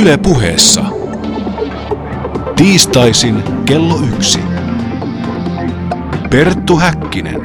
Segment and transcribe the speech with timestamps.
[0.00, 0.84] Yle puheessa.
[2.56, 4.40] Tiistaisin kello yksi.
[6.30, 7.40] Perttu Häkkinen.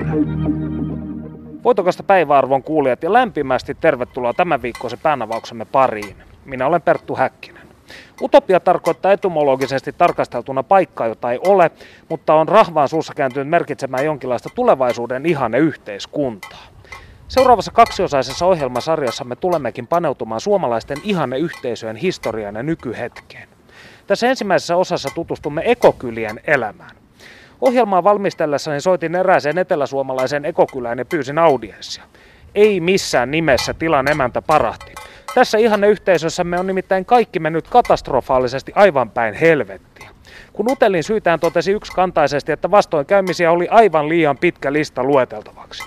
[1.64, 6.16] Voitokasta päiväarvon kuulijat ja lämpimästi tervetuloa tämän viikkoisen päänavauksemme pariin.
[6.46, 7.68] Minä olen Perttu Häkkinen.
[8.22, 11.72] Utopia tarkoittaa etymologisesti tarkasteltuna paikkaa, jota ei ole,
[12.10, 16.79] mutta on rahvaan suussa kääntynyt merkitsemään jonkinlaista tulevaisuuden ihanne yhteiskuntaa.
[17.30, 23.50] Seuraavassa kaksiosaisessa ohjelmasarjassamme tulemmekin paneutumaan suomalaisten ihanne yhteisöjen historiaan ja nykyhetkeen.
[24.08, 26.96] Tässä ensimmäisessä osassa tutustumme ekokylien elämään.
[27.62, 32.04] Ohjelmaa valmistellessani soitin erääseen eteläsuomalaisen ekokylään ja pyysin audienssia.
[32.56, 34.94] Ei missään nimessä tilan emäntä parahti.
[35.36, 40.10] Tässä ihanne yhteisössämme on nimittäin kaikki mennyt katastrofaalisesti aivan päin helvettiä.
[40.54, 45.84] Kun Utelin syytään totesi yksikantaisesti, että vastoinkäymisiä oli aivan liian pitkä lista lueteltavaksi.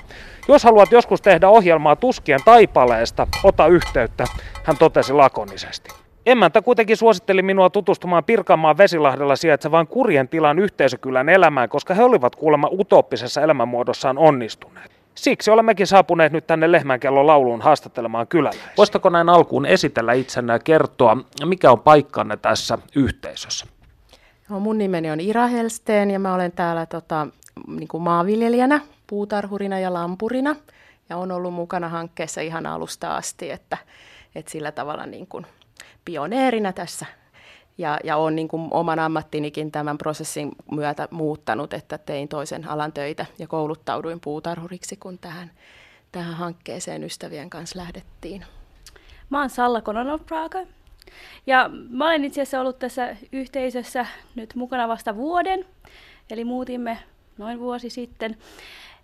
[0.48, 4.24] Jos haluat joskus tehdä ohjelmaa tuskien taipaleesta, ota yhteyttä,
[4.64, 5.90] hän totesi lakonisesti.
[6.26, 12.36] Emäntä kuitenkin suositteli minua tutustumaan Pirkanmaan Vesilahdella sijaitsevaan kurjen tilan yhteisökylän elämään, koska he olivat
[12.36, 14.90] kuulemma utoppisessa elämänmuodossaan onnistuneet.
[15.14, 18.72] Siksi olemmekin saapuneet nyt tänne Lehmänkello lauluun haastattelemaan kyläläisiä.
[18.76, 23.66] Voisitko näin alkuun esitellä itsenne ja kertoa, mikä on paikkanne tässä yhteisössä?
[24.48, 27.26] No, mun nimeni on Ira Helsteen ja mä olen täällä tota,
[27.66, 28.80] niin kuin maanviljelijänä,
[29.12, 30.56] puutarhurina ja lampurina.
[31.08, 33.76] Ja on ollut mukana hankkeessa ihan alusta asti, että,
[34.34, 35.46] että sillä tavalla niin kuin
[36.04, 37.06] pioneerina tässä.
[37.78, 42.92] Ja, ja olen niin kuin oman ammattinikin tämän prosessin myötä muuttanut, että tein toisen alan
[42.92, 45.50] töitä ja kouluttauduin puutarhuriksi, kun tähän,
[46.12, 48.44] tähän hankkeeseen ystävien kanssa lähdettiin.
[49.30, 50.58] Mä oon Salla Kononov Praga.
[51.46, 55.64] Ja mä olen itse asiassa ollut tässä yhteisössä nyt mukana vasta vuoden.
[56.30, 56.98] Eli muutimme
[57.38, 58.36] noin vuosi sitten.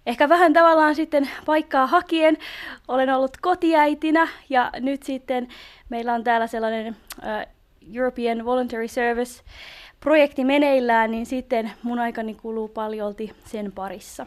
[0.08, 2.36] Ehkä vähän tavallaan sitten paikkaa hakien.
[2.88, 5.48] Olen ollut kotiäitinä ja nyt sitten
[5.88, 7.54] meillä on täällä sellainen uh,
[7.94, 9.42] European Voluntary Service
[10.00, 14.26] projekti meneillään, niin sitten mun aikani kuluu paljolti sen parissa.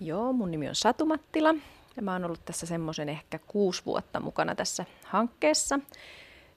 [0.00, 1.54] Joo, mun nimi on Satu Mattila
[1.96, 5.80] ja mä oon ollut tässä semmoisen ehkä kuusi vuotta mukana tässä hankkeessa.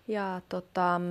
[0.07, 1.01] Ja tota,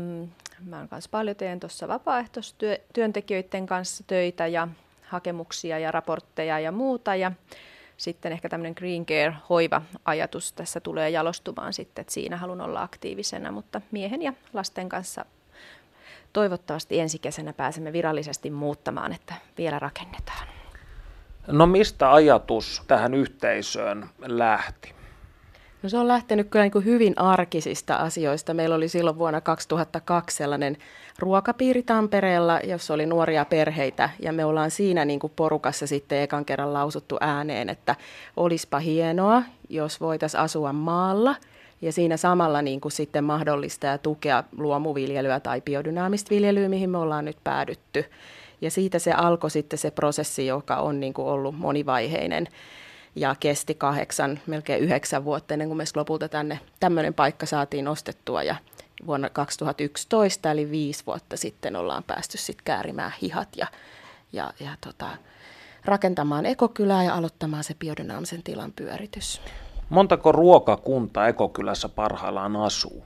[0.67, 4.69] mä oon kanssa paljon teen tuossa vapaaehtoistyöntekijöiden kanssa töitä ja
[5.07, 7.15] hakemuksia ja raportteja ja muuta.
[7.15, 7.33] Ja
[7.97, 13.81] sitten ehkä tämmöinen Green Care-hoiva-ajatus tässä tulee jalostumaan sitten, että siinä haluan olla aktiivisena, mutta
[13.91, 15.25] miehen ja lasten kanssa
[16.33, 20.49] toivottavasti ensi kesänä pääsemme virallisesti muuttamaan, että vielä rakennetaan.
[21.47, 24.95] No mistä ajatus tähän yhteisöön lähti?
[25.85, 28.55] No se on lähtenyt kyllä niin kuin hyvin arkisista asioista.
[28.55, 30.77] Meillä oli silloin vuonna 2002 sellainen
[31.19, 36.45] ruokapiiri Tampereella, jossa oli nuoria perheitä, ja me ollaan siinä niin kuin porukassa sitten ekan
[36.45, 37.97] kerran lausuttu ääneen, että
[38.37, 41.37] olispa hienoa, jos voitaisiin asua maalla,
[41.83, 46.99] ja siinä samalla niin kuin sitten mahdollista ja tukea luomuviljelyä tai biodynaamista viljelyä, mihin me
[46.99, 48.05] ollaan nyt päädytty.
[48.61, 52.49] Ja siitä se alkoi sitten se prosessi, joka on niin kuin ollut monivaiheinen
[53.17, 58.43] ja kesti kahdeksan, melkein yhdeksän vuotta ennen kuin me lopulta tänne tämmöinen paikka saatiin ostettua
[58.43, 58.57] ja
[59.07, 63.67] vuonna 2011, eli viisi vuotta sitten ollaan päästy sitten käärimään hihat ja,
[64.33, 65.09] ja, ja tota,
[65.85, 69.41] rakentamaan ekokylää ja aloittamaan se biodynaamisen tilan pyöritys.
[69.89, 73.05] Montako ruokakunta ekokylässä parhaillaan asuu?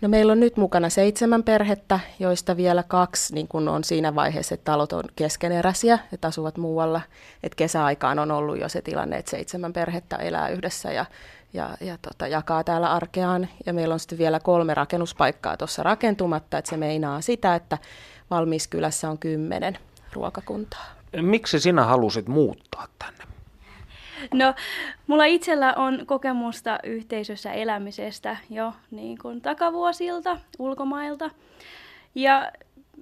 [0.00, 4.54] No meillä on nyt mukana seitsemän perhettä, joista vielä kaksi niin kun on siinä vaiheessa,
[4.54, 7.00] että talot on keskeneräisiä, että asuvat muualla.
[7.42, 11.06] Et kesäaikaan on ollut jo se tilanne, että seitsemän perhettä elää yhdessä ja,
[11.52, 13.48] ja, ja tota, jakaa täällä arkeaan.
[13.66, 17.78] Ja meillä on sitten vielä kolme rakennuspaikkaa tuossa rakentumatta, että se meinaa sitä, että
[18.30, 19.78] Valmiiskylässä on kymmenen
[20.12, 20.86] ruokakuntaa.
[21.20, 23.24] Miksi sinä halusit muuttaa tänne?
[24.34, 24.54] No,
[25.06, 31.30] mulla itsellä on kokemusta yhteisössä elämisestä jo niin kuin takavuosilta, ulkomailta.
[32.14, 32.52] Ja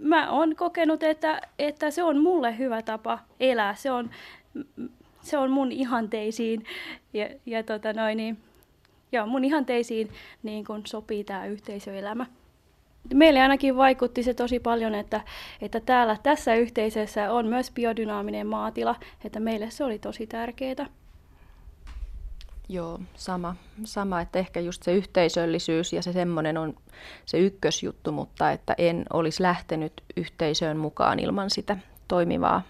[0.00, 3.74] mä oon kokenut, että, että se on mulle hyvä tapa elää.
[3.74, 4.10] Se on,
[5.20, 6.64] se on mun ihanteisiin
[7.12, 8.38] ja, ja tota noin, niin,
[9.12, 10.10] joo, mun ihanteisiin
[10.42, 12.26] niin kun sopii tämä yhteisöelämä.
[13.14, 15.20] Meille ainakin vaikutti se tosi paljon, että,
[15.60, 18.94] että täällä tässä yhteisössä on myös biodynaaminen maatila,
[19.24, 20.86] että meille se oli tosi tärkeää.
[22.68, 26.74] Joo, sama, sama, että ehkä just se yhteisöllisyys ja se semmoinen on
[27.26, 31.76] se ykkösjuttu, mutta että en olisi lähtenyt yhteisöön mukaan ilman sitä
[32.08, 32.62] toimivaa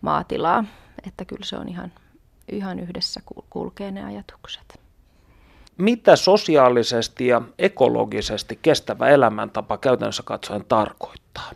[0.00, 0.64] maatilaa,
[1.06, 1.92] että kyllä se on ihan,
[2.52, 3.20] ihan yhdessä
[3.50, 4.80] kulkee ne ajatukset.
[5.78, 11.50] Mitä sosiaalisesti ja ekologisesti kestävä elämäntapa käytännössä katsoen tarkoittaa?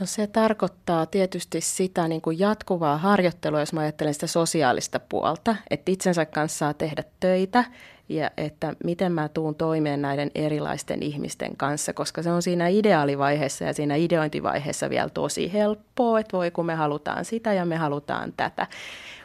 [0.00, 5.56] No se tarkoittaa tietysti sitä niin kuin jatkuvaa harjoittelua, jos mä ajattelen sitä sosiaalista puolta,
[5.70, 7.64] että itsensä kanssa saa tehdä töitä
[8.08, 13.64] ja että miten mä tuun toimeen näiden erilaisten ihmisten kanssa, koska se on siinä ideaalivaiheessa
[13.64, 18.32] ja siinä ideointivaiheessa vielä tosi helppoa, että voi kun me halutaan sitä ja me halutaan
[18.36, 18.66] tätä.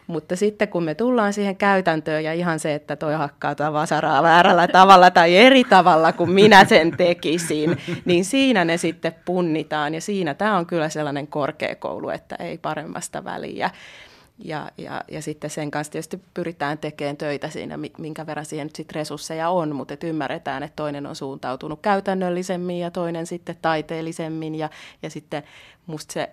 [0.08, 4.68] Mutta sitten kun me tullaan siihen käytäntöön ja ihan se, että toi hakkaa vasaraa väärällä
[4.68, 10.34] tavalla tai eri tavalla kuin minä sen tekisin, niin siinä ne sitten punnitaan ja siinä
[10.34, 13.70] tämä on kyllä sellainen korkeakoulu, että ei paremmasta väliä.
[14.40, 18.76] Ja, ja, ja sitten sen kanssa tietysti pyritään tekemään töitä siinä, minkä verran siihen nyt
[18.76, 24.56] sitten resursseja on, mutta et ymmärretään, että toinen on suuntautunut käytännöllisemmin ja toinen sitten taiteellisemmin.
[24.56, 24.70] Ja,
[25.02, 25.44] ja sitten
[25.88, 26.30] musta se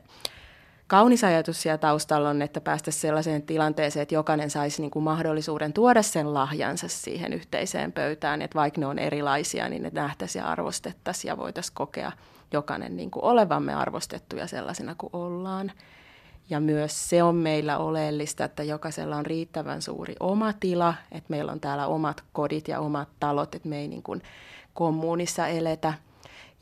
[0.90, 5.72] kaunis ajatus siellä taustalla on, että päästä sellaiseen tilanteeseen, että jokainen saisi niin kuin mahdollisuuden
[5.72, 10.48] tuoda sen lahjansa siihen yhteiseen pöytään, että vaikka ne on erilaisia, niin ne nähtäisiin ja
[10.48, 12.12] arvostettaisiin ja voitaisiin kokea
[12.52, 15.72] jokainen niin kuin olevamme arvostettuja sellaisena kuin ollaan.
[16.48, 21.52] Ja myös se on meillä oleellista, että jokaisella on riittävän suuri oma tila, että meillä
[21.52, 24.22] on täällä omat kodit ja omat talot, että me ei niin kuin
[24.75, 25.94] kommunissa eletä.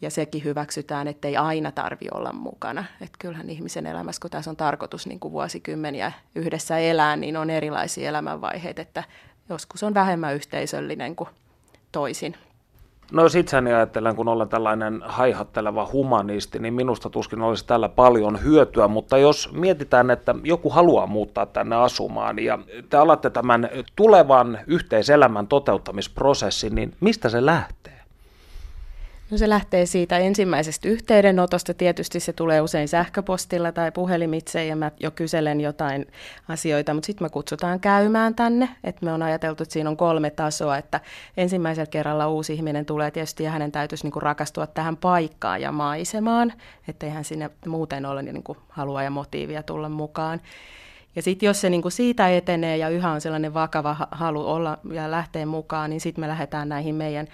[0.01, 2.85] Ja sekin hyväksytään, että ei aina tarvi olla mukana.
[3.01, 7.51] Että kyllähän ihmisen elämässä, kun tässä on tarkoitus niin kuin vuosikymmeniä yhdessä elää, niin on
[7.51, 9.05] erilaisia elämänvaiheita, että
[9.49, 11.29] joskus on vähemmän yhteisöllinen kuin
[11.93, 12.37] toisin.
[13.13, 18.43] No jos itseäni ajattelen, kun olen tällainen haihatteleva humanisti, niin minusta tuskin olisi tällä paljon
[18.43, 22.59] hyötyä, mutta jos mietitään, että joku haluaa muuttaa tänne asumaan ja
[22.89, 27.78] te alatte tämän tulevan yhteiselämän toteuttamisprosessin, niin mistä se lähtee?
[29.31, 31.75] No se lähtee siitä ensimmäisestä yhteydenotosta.
[31.75, 36.07] Tietysti se tulee usein sähköpostilla tai puhelimitse ja mä jo kyselen jotain
[36.49, 38.69] asioita, mutta sitten me kutsutaan käymään tänne.
[38.85, 41.01] Et me on ajateltu, että siinä on kolme tasoa, että
[41.37, 46.53] ensimmäisellä kerralla uusi ihminen tulee tietysti ja hänen täytyisi niinku rakastua tähän paikkaan ja maisemaan,
[46.89, 50.41] ettei hän sinne muuten ole niinku halua ja motiivia tulla mukaan.
[51.17, 55.11] Ja sitten jos se niinku siitä etenee ja yhä on sellainen vakava halu olla ja
[55.11, 57.29] lähteä mukaan, niin sitten me lähdetään näihin meidän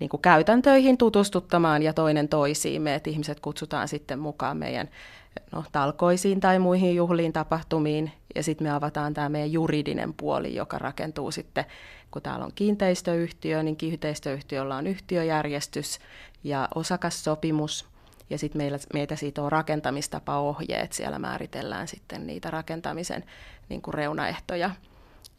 [0.00, 4.88] niin kuin käytäntöihin tutustuttamaan ja toinen toisiimme, että ihmiset kutsutaan sitten mukaan meidän
[5.52, 8.12] no, talkoisiin tai muihin juhliin, tapahtumiin.
[8.34, 11.64] Ja sitten me avataan tämä meidän juridinen puoli, joka rakentuu sitten,
[12.10, 15.98] kun täällä on kiinteistöyhtiö, niin kiinteistöyhtiöllä on yhtiöjärjestys
[16.44, 17.86] ja osakassopimus.
[18.30, 23.24] Ja sitten meillä, meitä siitä on rakentamistapaohjeet, siellä määritellään sitten niitä rakentamisen
[23.68, 24.70] niin kuin reunaehtoja.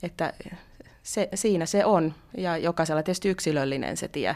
[0.03, 0.33] Että
[1.05, 2.13] se, siinä se on.
[2.37, 4.35] Ja jokaisella tietysti yksilöllinen se tie.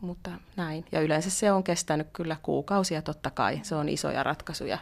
[0.00, 0.84] Mutta näin.
[0.92, 3.60] Ja yleensä se on kestänyt kyllä kuukausia totta kai.
[3.62, 4.78] Se on isoja ratkaisuja,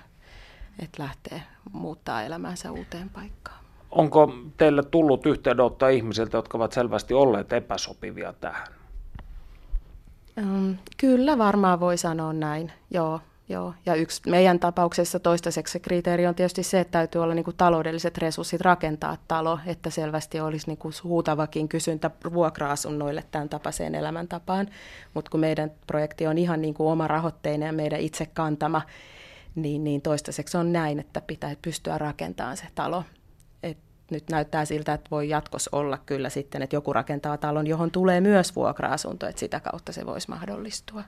[0.82, 1.42] että lähtee
[1.72, 3.58] muuttaa elämänsä uuteen paikkaan.
[3.90, 8.66] Onko teille tullut yhteydenottoa ihmisiltä, jotka ovat selvästi olleet epäsopivia tähän?
[10.96, 13.20] Kyllä varmaan voi sanoa näin, joo.
[13.50, 17.44] Joo, ja yksi meidän tapauksessa toistaiseksi se kriteeri on tietysti se, että täytyy olla niin
[17.44, 23.94] kuin taloudelliset resurssit rakentaa talo, että selvästi olisi niin kuin huutavakin kysyntä vuokra-asunnoille tämän tapaiseen
[23.94, 24.68] elämäntapaan.
[25.14, 28.82] Mutta kun meidän projekti on ihan niin kuin oma rahoitteinen ja meidän itse kantama,
[29.54, 33.04] niin, niin toistaiseksi on näin, että pitää pystyä rakentamaan se talo.
[33.62, 33.78] Et
[34.10, 38.20] nyt näyttää siltä, että voi jatkossa olla kyllä sitten, että joku rakentaa talon, johon tulee
[38.20, 41.02] myös vuokra-asunto, että sitä kautta se voisi mahdollistua.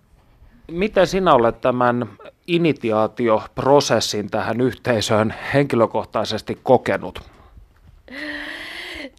[0.70, 2.08] Miten sinä olet tämän
[2.46, 7.20] initiaatioprosessin tähän yhteisöön henkilökohtaisesti kokenut?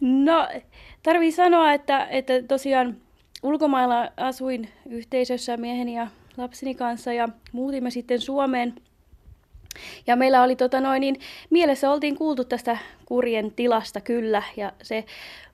[0.00, 0.48] No,
[1.02, 2.96] tarvii sanoa, että, että tosiaan
[3.42, 8.74] ulkomailla asuin yhteisössä mieheni ja lapseni kanssa ja muutimme sitten Suomeen.
[10.06, 15.04] Ja meillä oli tota noin, niin mielessä oltiin kuultu tästä kurjen tilasta kyllä ja se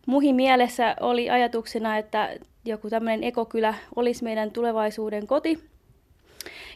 [0.06, 5.77] muhi mielessä oli ajatuksena, että joku tämmöinen ekokylä olisi meidän tulevaisuuden koti.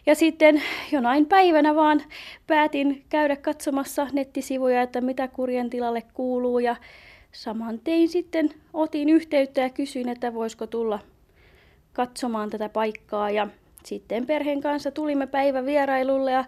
[0.06, 2.02] Ja sitten jonain päivänä vaan
[2.46, 6.58] päätin käydä katsomassa nettisivuja, että mitä kurjen tilalle kuuluu.
[6.58, 6.76] Ja
[7.32, 10.98] saman tein sitten otin yhteyttä ja kysyin, että voisiko tulla
[11.92, 13.30] katsomaan tätä paikkaa.
[13.30, 13.48] Ja
[13.84, 16.44] sitten perheen kanssa tulimme päivän vierailulle ja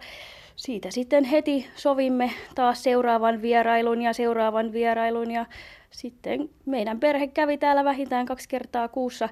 [0.57, 5.47] siitä sitten heti sovimme taas seuraavan vierailun ja seuraavan vierailun ja
[5.91, 9.29] sitten meidän perhe kävi täällä vähintään kaksi kertaa kuussa,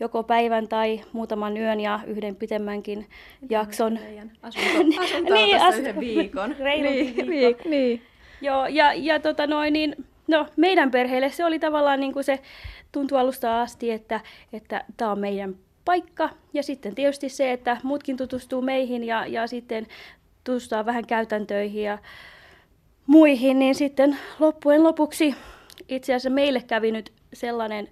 [0.00, 3.06] joko päivän tai muutaman yön ja yhden pitemmänkin
[3.50, 3.98] jakson.
[4.42, 6.56] Asunto, asunto niin, asu- yhden viikon.
[6.82, 7.68] niin, viikko.
[7.68, 8.02] niin.
[8.40, 9.96] Joo, ja, ja tota noin, niin,
[10.28, 12.38] no, meidän perheelle se oli tavallaan niin kuin se
[12.92, 14.20] tuntui alusta asti, että
[14.52, 15.54] että tämä on meidän
[15.84, 16.30] paikka.
[16.52, 19.86] Ja sitten tietysti se, että muutkin tutustuu meihin ja, ja sitten
[20.44, 21.98] tutustuu vähän käytäntöihin ja
[23.06, 25.34] muihin, niin sitten loppujen lopuksi
[25.88, 27.88] itse asiassa meille kävi nyt sellainen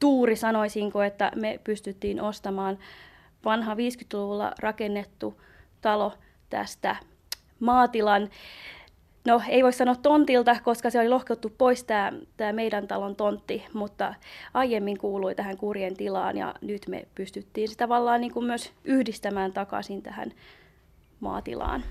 [0.00, 2.78] tuuri, sanoisinko, että me pystyttiin ostamaan
[3.44, 5.40] vanha 50-luvulla rakennettu
[5.80, 6.12] talo
[6.50, 6.96] tästä
[7.60, 8.30] maatilan
[9.24, 13.64] no ei voi sanoa tontilta, koska se oli lohkottu pois tämä, tämä meidän talon tontti,
[13.72, 14.14] mutta
[14.54, 19.52] aiemmin kuului tähän kurjen tilaan ja nyt me pystyttiin sitä tavallaan niin kuin myös yhdistämään
[19.52, 20.32] takaisin tähän
[21.22, 21.84] maatilaan.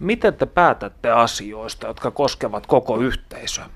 [0.00, 3.66] Miten te päätätte asioista, jotka koskevat koko yhteisöä?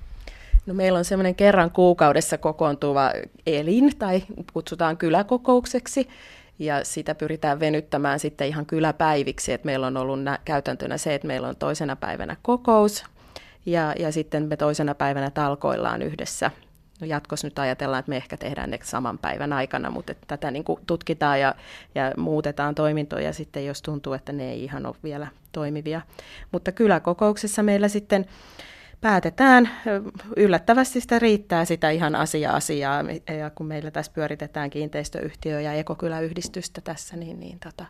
[0.67, 3.12] No meillä on semmoinen kerran kuukaudessa kokoontuva
[3.47, 6.09] elin, tai kutsutaan kyläkokoukseksi,
[6.59, 11.26] ja sitä pyritään venyttämään sitten ihan kyläpäiviksi, että meillä on ollut nä- käytäntönä se, että
[11.26, 13.05] meillä on toisena päivänä kokous,
[13.67, 16.50] ja, ja sitten me toisena päivänä talkoillaan yhdessä.
[17.00, 20.50] No jatkossa nyt ajatellaan, että me ehkä tehdään ne saman päivän aikana, mutta että tätä
[20.50, 21.55] niin kuin tutkitaan ja,
[21.95, 26.00] ja muutetaan toimintoja sitten, jos tuntuu, että ne ei ihan ole vielä toimivia.
[26.52, 28.26] Mutta kyläkokouksessa meillä sitten
[29.00, 29.71] päätetään,
[30.37, 33.05] yllättävästi sitä riittää sitä ihan asia-asiaa,
[33.38, 37.85] ja kun meillä tässä pyöritetään kiinteistöyhtiö- ja ekokyläyhdistystä tässä, niin, niin tota,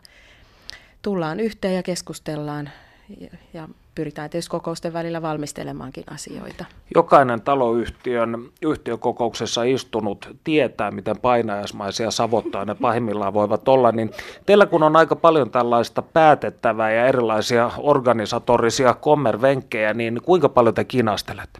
[1.01, 2.69] tullaan yhteen ja keskustellaan
[3.17, 6.65] ja, ja pyritään tietysti kokousten välillä valmistelemaankin asioita.
[6.95, 14.11] Jokainen taloyhtiön yhtiökokouksessa istunut tietää, miten painajasmaisia savottaa ne pahimmillaan voivat olla, niin
[14.45, 20.83] teillä kun on aika paljon tällaista päätettävää ja erilaisia organisatorisia kommervenkkejä, niin kuinka paljon te
[20.83, 21.59] kinastelette?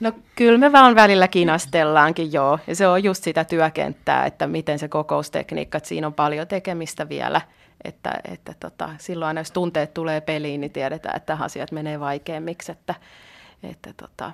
[0.00, 4.78] No kyllä me vaan välillä kinastellaankin joo, ja se on just sitä työkenttää, että miten
[4.78, 7.40] se kokoustekniikka, että siinä on paljon tekemistä vielä–
[7.84, 12.72] että, että tota, silloin aina jos tunteet tulee peliin, niin tiedetään, että asiat menee vaikeammiksi,
[12.72, 12.94] että,
[13.62, 14.32] että tota,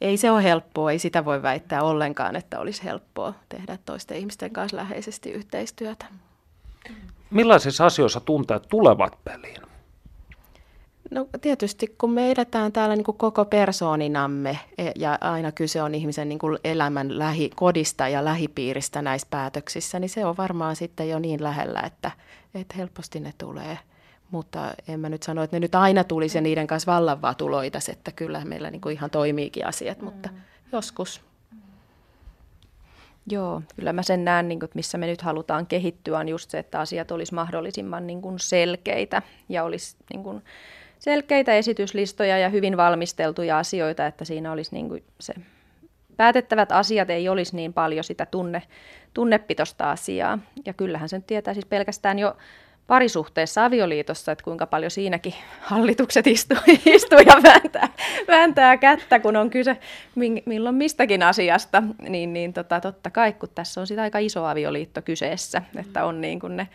[0.00, 4.50] ei se ole helppoa, ei sitä voi väittää ollenkaan, että olisi helppoa tehdä toisten ihmisten
[4.50, 6.06] kanssa läheisesti yhteistyötä.
[7.30, 9.62] Millaisissa asioissa tunteet tulevat peliin?
[11.10, 15.94] No tietysti kun me edetään täällä niin kuin koko persooninamme e, ja aina kyse on
[15.94, 21.18] ihmisen niin kuin elämän lähikodista ja lähipiiristä näissä päätöksissä, niin se on varmaan sitten jo
[21.18, 22.10] niin lähellä, että,
[22.54, 23.78] että helposti ne tulee.
[24.30, 27.36] Mutta en mä nyt sano, että ne nyt aina tulisi ja niiden kanssa vallan vaan
[27.36, 30.40] tuloitas, että kyllä meillä niin kuin ihan toimiikin asiat, mutta mm.
[30.72, 31.20] joskus.
[33.26, 36.50] Joo, kyllä mä sen näen, niin kuin, että missä me nyt halutaan kehittyä, on just
[36.50, 40.42] se, että asiat olisi mahdollisimman niin kuin selkeitä ja olisi niin kuin,
[40.98, 45.34] selkeitä esityslistoja ja hyvin valmisteltuja asioita, että siinä olisi niin kuin se
[46.16, 48.62] päätettävät asiat ei olisi niin paljon sitä tunne,
[49.14, 50.38] tunnepitosta asiaa.
[50.66, 52.36] Ja kyllähän sen tietää siis pelkästään jo
[52.90, 56.56] parisuhteessa avioliitossa, että kuinka paljon siinäkin hallitukset istuu,
[56.94, 57.88] istuu ja vääntää,
[58.28, 59.76] vääntää kättä, kun on kyse
[60.46, 65.02] milloin mistäkin asiasta, niin, niin tota, totta kai, kun tässä on sitä aika iso avioliitto
[65.02, 66.68] kyseessä, että on niin kuin ne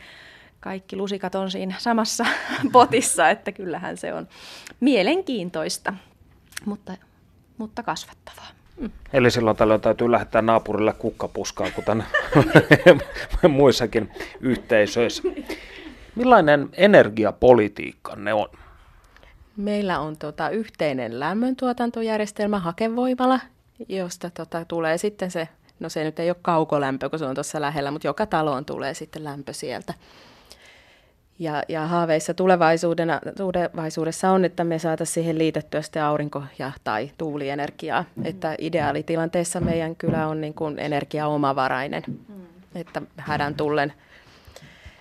[0.59, 2.25] kaikki lusikat on siinä samassa
[2.71, 4.27] potissa, että kyllähän se on
[4.79, 5.93] mielenkiintoista,
[6.65, 6.97] mutta,
[7.57, 8.64] mutta kasvattavaa.
[9.13, 12.03] Eli silloin tällöin täytyy lähettää naapurille kukkapuskaa, kuten
[13.49, 15.23] muissakin yhteisöissä.
[16.15, 18.47] Millainen energiapolitiikka ne on?
[19.57, 23.39] Meillä on tota, yhteinen lämmöntuotantojärjestelmä hakevoimala,
[23.89, 25.47] josta tota, tulee sitten se,
[25.79, 28.93] no se nyt ei ole kaukolämpö, kun se on tuossa lähellä, mutta joka taloon tulee
[28.93, 29.93] sitten lämpö sieltä.
[31.39, 32.33] Ja, ja haaveissa
[33.37, 38.01] tulevaisuudessa on, että me saataisiin siihen liitettyä sitten aurinko- ja tai tuulienergiaa.
[38.01, 38.25] Mm-hmm.
[38.25, 42.03] Että ideaalitilanteessa meidän kyllä on niin kuin energiaomavarainen.
[42.07, 42.45] Mm-hmm.
[42.75, 43.93] Että hädän tullen,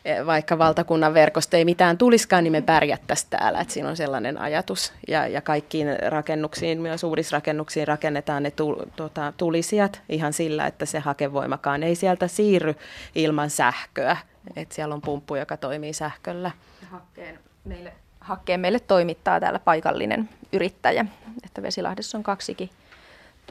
[0.05, 3.61] e, vaikka valtakunnan verkosta ei mitään tuliskaan, niin me pärjättäisiin täällä.
[3.61, 4.93] Että siinä on sellainen ajatus.
[5.09, 10.99] Ja, ja kaikkiin rakennuksiin, myös uudisrakennuksiin rakennetaan ne tu, tota, tulisijat ihan sillä, että se
[10.99, 12.75] hakevoimakaan ei sieltä siirry
[13.15, 14.17] ilman sähköä
[14.57, 16.51] että siellä on pumppu, joka toimii sähköllä.
[16.91, 21.07] Hakkeen meille, hakkeen meille toimittaa täällä paikallinen yrittäjä.
[21.45, 22.71] Että Vesilahdessa on kaksikin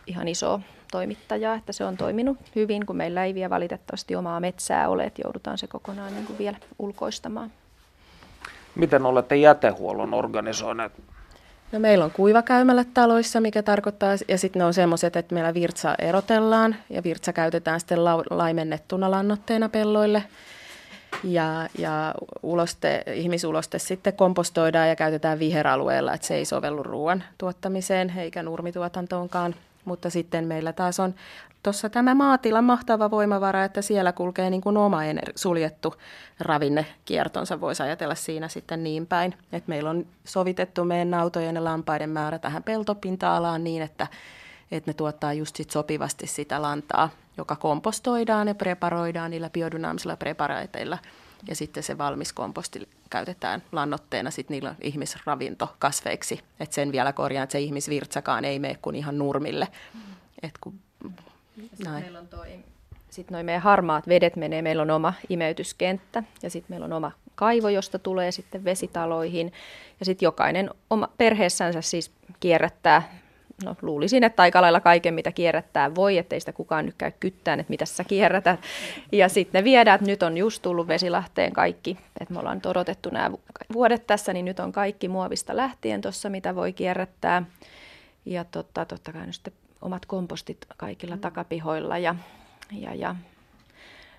[0.08, 0.60] ihan iso
[0.92, 5.22] toimittajaa, että se on toiminut hyvin, kun meillä ei vielä valitettavasti omaa metsää ole, että
[5.26, 7.52] joudutaan se kokonaan niin kuin vielä ulkoistamaan.
[8.76, 10.92] Miten olette jätehuollon organisoineet?
[11.72, 15.96] No meillä on kuivakäymälät taloissa, mikä tarkoittaa, ja sitten ne on semmoiset, että meillä virtsa
[16.00, 20.24] erotellaan, ja virtsa käytetään sitten la- laimennettuna lannoitteena pelloille.
[21.24, 28.14] Ja, ja uloste, ihmisuloste sitten kompostoidaan ja käytetään viheralueella, että se ei sovellu ruoan tuottamiseen
[28.18, 29.56] eikä nurmituotantoonkaan.
[29.86, 31.16] Mutta sitten meillä taas on
[31.64, 35.96] tuossa tämä maatilan mahtava voimavara, että siellä kulkee niin kuin oma ener- suljettu
[36.40, 39.34] ravinnekiertonsa, voisi ajatella siinä sitten niin päin.
[39.52, 44.08] Että meillä on sovitettu meidän nautojen ja lampaiden määrä tähän peltopinta-alaan niin, että,
[44.72, 50.98] että ne tuottaa just sit sopivasti sitä lantaa joka kompostoidaan ja preparoidaan niillä biodynaamisilla preparaiteilla.
[51.48, 56.40] Ja sitten se valmis komposti käytetään lannoitteena sit niillä ihmisravintokasveiksi.
[56.60, 59.68] Et sen vielä korjaan, että se ihmisvirtsakaan ei mene kuin ihan nurmille.
[59.94, 60.02] Mm.
[60.44, 60.80] Et kun,
[61.84, 62.04] näin.
[62.04, 62.64] Meillä on toi
[63.14, 67.12] sitten noin meidän harmaat vedet menee, meillä on oma imeytyskenttä ja sitten meillä on oma
[67.36, 69.54] kaivo, josta tulee sitten vesitaloihin.
[70.00, 73.23] Ja sitten jokainen oma perheessänsä siis kierrättää,
[73.66, 77.60] no luulisin, että aika lailla kaiken, mitä kierrättää voi, ettei sitä kukaan nyt käy kyttään,
[77.60, 78.60] että mitä sä kierrätät.
[79.12, 82.66] Ja sitten ne viedään, että nyt on just tullut Vesilahteen kaikki, että me ollaan nyt
[82.66, 83.32] odotettu nämä
[83.74, 87.44] vuodet tässä, niin nyt on kaikki muovista lähtien tuossa, mitä voi kierrättää.
[88.26, 92.16] Ja totta, totta kai nyt sitten omat kompostit kaikilla takapihoilla ja,
[92.72, 93.16] ja, ja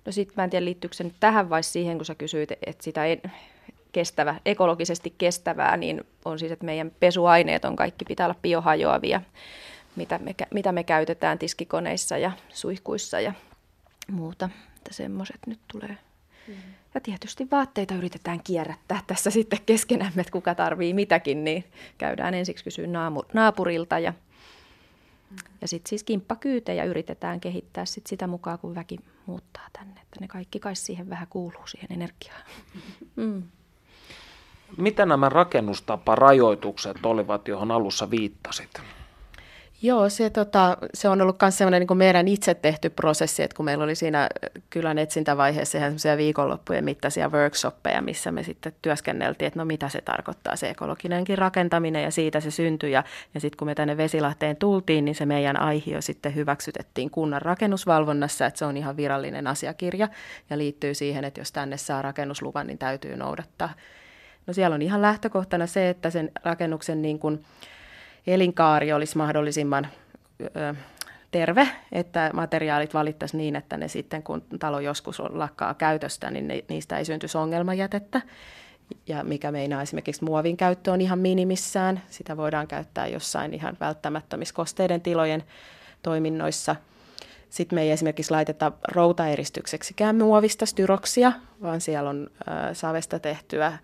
[0.04, 2.84] No sitten mä en tiedä, liittyykö se nyt tähän vai siihen, kun sä kysyit, että
[2.84, 3.22] sitä ei,
[3.94, 9.20] kestävä, ekologisesti kestävää, niin on siis, että meidän pesuaineet on kaikki, pitää olla biohajoavia,
[9.96, 13.32] mitä me, mitä me käytetään tiskikoneissa ja suihkuissa ja
[14.10, 14.50] muuta.
[14.76, 15.98] Että semmoiset nyt tulee.
[16.48, 16.54] Mm.
[16.94, 21.64] Ja tietysti vaatteita yritetään kierrättää tässä sitten keskenämme, että kuka tarvii mitäkin, niin
[21.98, 22.86] käydään ensiksi kysyä
[23.32, 24.12] naapurilta ja
[25.60, 30.00] ja sitten siis kimppakyytejä yritetään kehittää sit sitä mukaan, kun väki muuttaa tänne.
[30.00, 32.42] Että ne kaikki kai siihen vähän kuuluu, siihen energiaan.
[33.16, 33.42] Mm.
[34.76, 38.70] Mitä nämä rakennustaparajoitukset olivat, johon alussa viittasit?
[39.84, 43.64] Joo, se, tota, se on ollut myös sellainen niin meidän itse tehty prosessi, että kun
[43.64, 44.28] meillä oli siinä
[44.70, 50.00] kylän etsintävaiheessa ihan semmoisia viikonloppujen mittaisia workshoppeja, missä me sitten työskenneltiin, että no mitä se
[50.00, 52.92] tarkoittaa se ekologinenkin rakentaminen ja siitä se syntyi.
[52.92, 53.04] Ja,
[53.34, 58.46] ja sitten kun me tänne Vesilahteen tultiin, niin se meidän aihio sitten hyväksytettiin kunnan rakennusvalvonnassa,
[58.46, 60.08] että se on ihan virallinen asiakirja
[60.50, 63.68] ja liittyy siihen, että jos tänne saa rakennusluvan, niin täytyy noudattaa.
[64.46, 67.44] No siellä on ihan lähtökohtana se, että sen rakennuksen niin kuin,
[68.26, 69.86] elinkaari olisi mahdollisimman
[70.40, 70.74] ö,
[71.30, 76.64] terve, että materiaalit valittaisiin niin, että ne sitten kun talo joskus lakkaa käytöstä, niin ne,
[76.68, 78.20] niistä ei syntyisi ongelmajätettä.
[79.06, 82.02] Ja mikä meinaa esimerkiksi muovin käyttö on ihan minimissään.
[82.10, 85.42] Sitä voidaan käyttää jossain ihan välttämättömissä kosteiden tilojen
[86.02, 86.76] toiminnoissa.
[87.50, 91.32] Sitten me ei esimerkiksi laiteta routaeristykseksikään muovista styroksia,
[91.62, 93.78] vaan siellä on äh, savesta tehtyä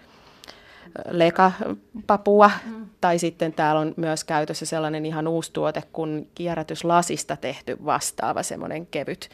[1.11, 2.87] lekapapua, mm.
[3.01, 8.87] tai sitten täällä on myös käytössä sellainen ihan uusi tuote kuin kierrätyslasista tehty vastaava semmoinen
[8.87, 9.31] kevyt,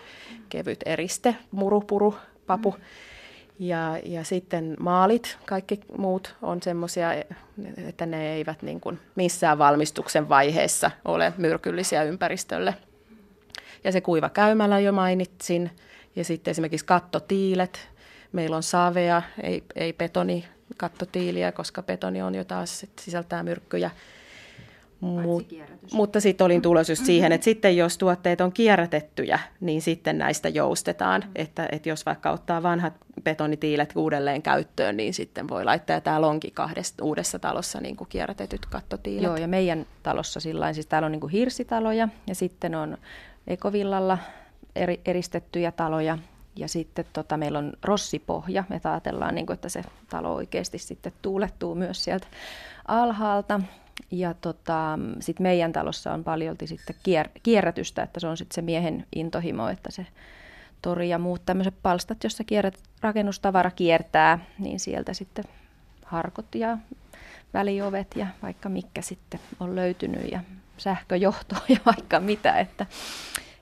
[0.49, 2.15] kevyt eriste, murupuru,
[2.47, 2.71] papu.
[2.71, 2.81] Mm.
[3.59, 7.09] Ja, ja sitten maalit, kaikki muut on semmoisia,
[7.89, 12.75] että ne eivät niin kuin missään valmistuksen vaiheessa ole myrkyllisiä ympäristölle.
[13.85, 15.71] Ja se kuiva käymällä jo mainitsin.
[16.17, 17.89] Ja sitten esimerkiksi kattotiilet.
[18.33, 20.45] Meillä on savea, ei, ei betoni
[20.77, 23.91] kattotiiliä, koska betoni on jo taas sit sisältää myrkkyjä.
[25.01, 25.49] Mut,
[25.93, 30.49] mutta sitten olin tulossa just siihen, että sitten jos tuotteet on kierrätettyjä, niin sitten näistä
[30.49, 31.23] joustetaan.
[31.27, 31.31] Mm.
[31.35, 35.97] Että, että jos vaikka ottaa vanhat betonitiilet uudelleen käyttöön, niin sitten voi laittaa.
[35.97, 39.23] Ja täällä onkin kahdessa uudessa talossa niin kuin kierrätetyt kattotiilet.
[39.25, 42.99] Joo, ja meidän talossa sillä siis täällä on niin kuin hirsitaloja ja sitten on
[43.47, 44.19] ekovillalla
[44.77, 46.19] eri, eristettyjä taloja
[46.57, 48.65] ja sitten tota, meillä on rossipohja.
[48.69, 52.27] Me ajatellaan, niin kuin, että se talo oikeasti sitten tuulettuu myös sieltä
[52.89, 53.61] alhaalta.
[54.11, 58.63] Ja tota, sitten meidän talossa on paljolti sitten kier- kierrätystä, että se on sitten se
[58.63, 60.07] miehen intohimo, että se
[60.83, 65.45] tori ja muut tämmöiset palstat, jossa kierrät, rakennustavara kiertää, niin sieltä sitten
[66.05, 66.79] harkot ja
[67.55, 70.41] väliovet ja vaikka mikä sitten on löytynyt ja
[70.77, 72.87] sähköjohto ja vaikka mitä, että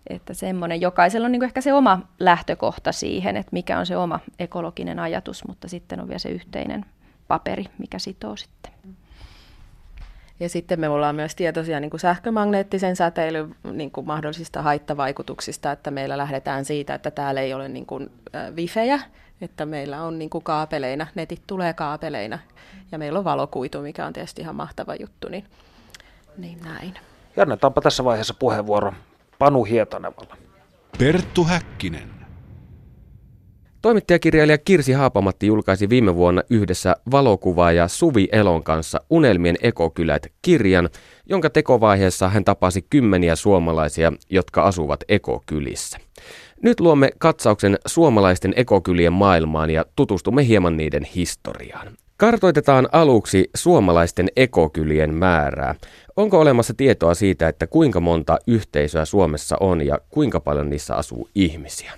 [0.07, 4.21] että semmoinen, jokaisella on niin ehkä se oma lähtökohta siihen, että mikä on se oma
[4.39, 6.85] ekologinen ajatus, mutta sitten on vielä se yhteinen
[7.29, 8.73] paperi, mikä sitoo sitten.
[10.41, 15.91] Ja sitten me ollaan myös tietoisia niin kuin sähkömagneettisen säteilyn niin kuin mahdollisista haittavaikutuksista, että
[15.91, 19.01] meillä lähdetään siitä, että täällä ei ole niin kuin, äh, wifejä,
[19.41, 22.39] että meillä on niin kuin kaapeleina, netit tulee kaapeleina
[22.93, 25.45] ja meillä on valokuitu, mikä on tietysti ihan mahtava juttu, niin,
[26.37, 26.95] niin näin.
[27.37, 28.93] Ja annetaanpa tässä vaiheessa puheenvuoro
[29.39, 30.37] Panu Hietanevalla.
[30.99, 32.15] Perttu Häkkinen.
[33.83, 40.89] Toimittajakirjailija Kirsi Haapamatti julkaisi viime vuonna yhdessä valokuvaaja Suvi Elon kanssa Unelmien ekokylät kirjan,
[41.27, 45.99] jonka tekovaiheessa hän tapasi kymmeniä suomalaisia, jotka asuvat ekokylissä.
[46.63, 51.87] Nyt luomme katsauksen suomalaisten ekokylien maailmaan ja tutustumme hieman niiden historiaan.
[52.17, 55.75] Kartoitetaan aluksi suomalaisten ekokylien määrää.
[56.17, 61.29] Onko olemassa tietoa siitä, että kuinka monta yhteisöä Suomessa on ja kuinka paljon niissä asuu
[61.35, 61.93] ihmisiä?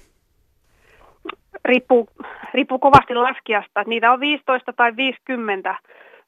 [1.65, 2.09] Riippuu,
[2.55, 3.85] riippuu kovasti laskijasta.
[3.87, 5.75] Niitä on 15 tai 50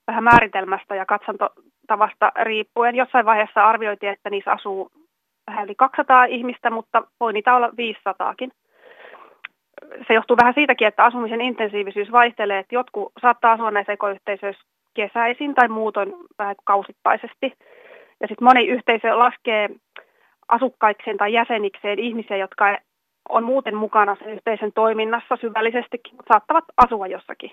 [0.07, 2.94] vähän määritelmästä ja katsantotavasta riippuen.
[2.94, 4.90] Jossain vaiheessa arvioitiin, että niissä asuu
[5.46, 8.51] vähän yli 200 ihmistä, mutta voi niitä olla 500kin
[10.09, 14.62] se johtuu vähän siitäkin, että asumisen intensiivisyys vaihtelee, että jotkut saattaa asua näissä ekoyhteisöissä
[14.95, 17.53] kesäisin tai muutoin vähän kausittaisesti.
[18.21, 19.69] Ja sitten moni yhteisö laskee
[20.49, 22.79] asukkaikseen tai jäsenikseen ihmisiä, jotka
[23.29, 27.51] on muuten mukana sen yhteisön toiminnassa syvällisestikin, mutta saattavat asua jossakin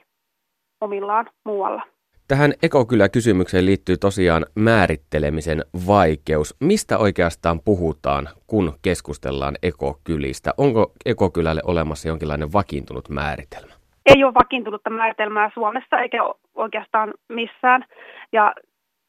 [0.81, 1.81] omillaan muualla.
[2.27, 6.55] Tähän ekokylä-kysymykseen liittyy tosiaan määrittelemisen vaikeus.
[6.59, 10.51] Mistä oikeastaan puhutaan, kun keskustellaan ekokylistä?
[10.57, 13.73] Onko ekokylälle olemassa jonkinlainen vakiintunut määritelmä?
[14.05, 16.17] Ei ole vakiintunutta määritelmää Suomessa eikä
[16.55, 17.85] oikeastaan missään.
[18.31, 18.53] Ja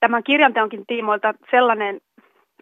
[0.00, 2.00] tämän kirjanteonkin tiimoilta sellainen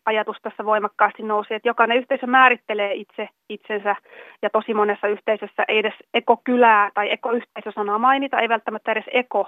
[0.07, 3.97] ajatus tässä voimakkaasti nousi, että jokainen yhteisö määrittelee itse itsensä
[4.43, 9.47] ja tosi monessa yhteisössä ei edes ekokylää tai ekoyhteisösanaa mainita, ei välttämättä edes eko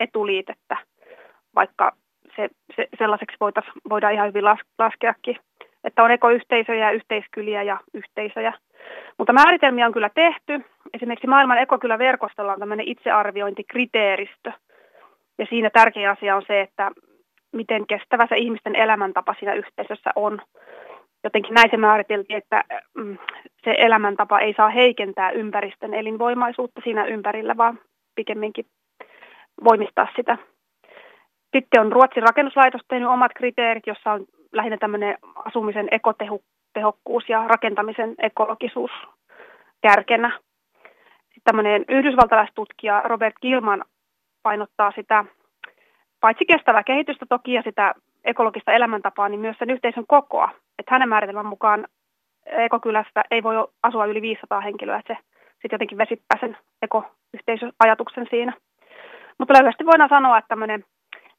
[0.00, 0.76] etuliitettä,
[1.54, 1.92] vaikka
[2.36, 5.36] se, se sellaiseksi voitais, voidaan ihan hyvin las, laskeakin,
[5.84, 8.52] että on ekoyhteisöjä, yhteiskyliä ja yhteisöjä.
[9.18, 10.64] Mutta määritelmiä on kyllä tehty.
[10.94, 14.52] Esimerkiksi maailman ekokyläverkostolla on tämmöinen itsearviointikriteeristö.
[15.38, 16.90] Ja siinä tärkeä asia on se, että
[17.52, 20.40] miten kestävä se ihmisten elämäntapa siinä yhteisössä on.
[21.24, 23.18] Jotenkin näin se määriteltiin, että mm,
[23.64, 27.78] se elämäntapa ei saa heikentää ympäristön elinvoimaisuutta siinä ympärillä, vaan
[28.14, 28.66] pikemminkin
[29.64, 30.38] voimistaa sitä.
[31.56, 38.14] Sitten on Ruotsin rakennuslaitos tehnyt omat kriteerit, jossa on lähinnä tämmöinen asumisen ekotehokkuus ja rakentamisen
[38.18, 38.90] ekologisuus
[39.82, 40.40] kärkenä.
[41.20, 43.84] Sitten tämmöinen yhdysvaltalaistutkija Robert Gilman
[44.42, 45.24] painottaa sitä
[46.20, 50.50] paitsi kestävää kehitystä toki ja sitä ekologista elämäntapaa, niin myös sen yhteisön kokoa.
[50.78, 51.86] Että hänen määritelmän mukaan
[52.46, 55.20] ekokylässä ei voi asua yli 500 henkilöä, että se
[55.52, 58.52] sitten jotenkin vesittää sen ekoyhteisöajatuksen siinä.
[59.38, 60.84] Mutta lyhyesti voidaan sanoa, että tämmöinen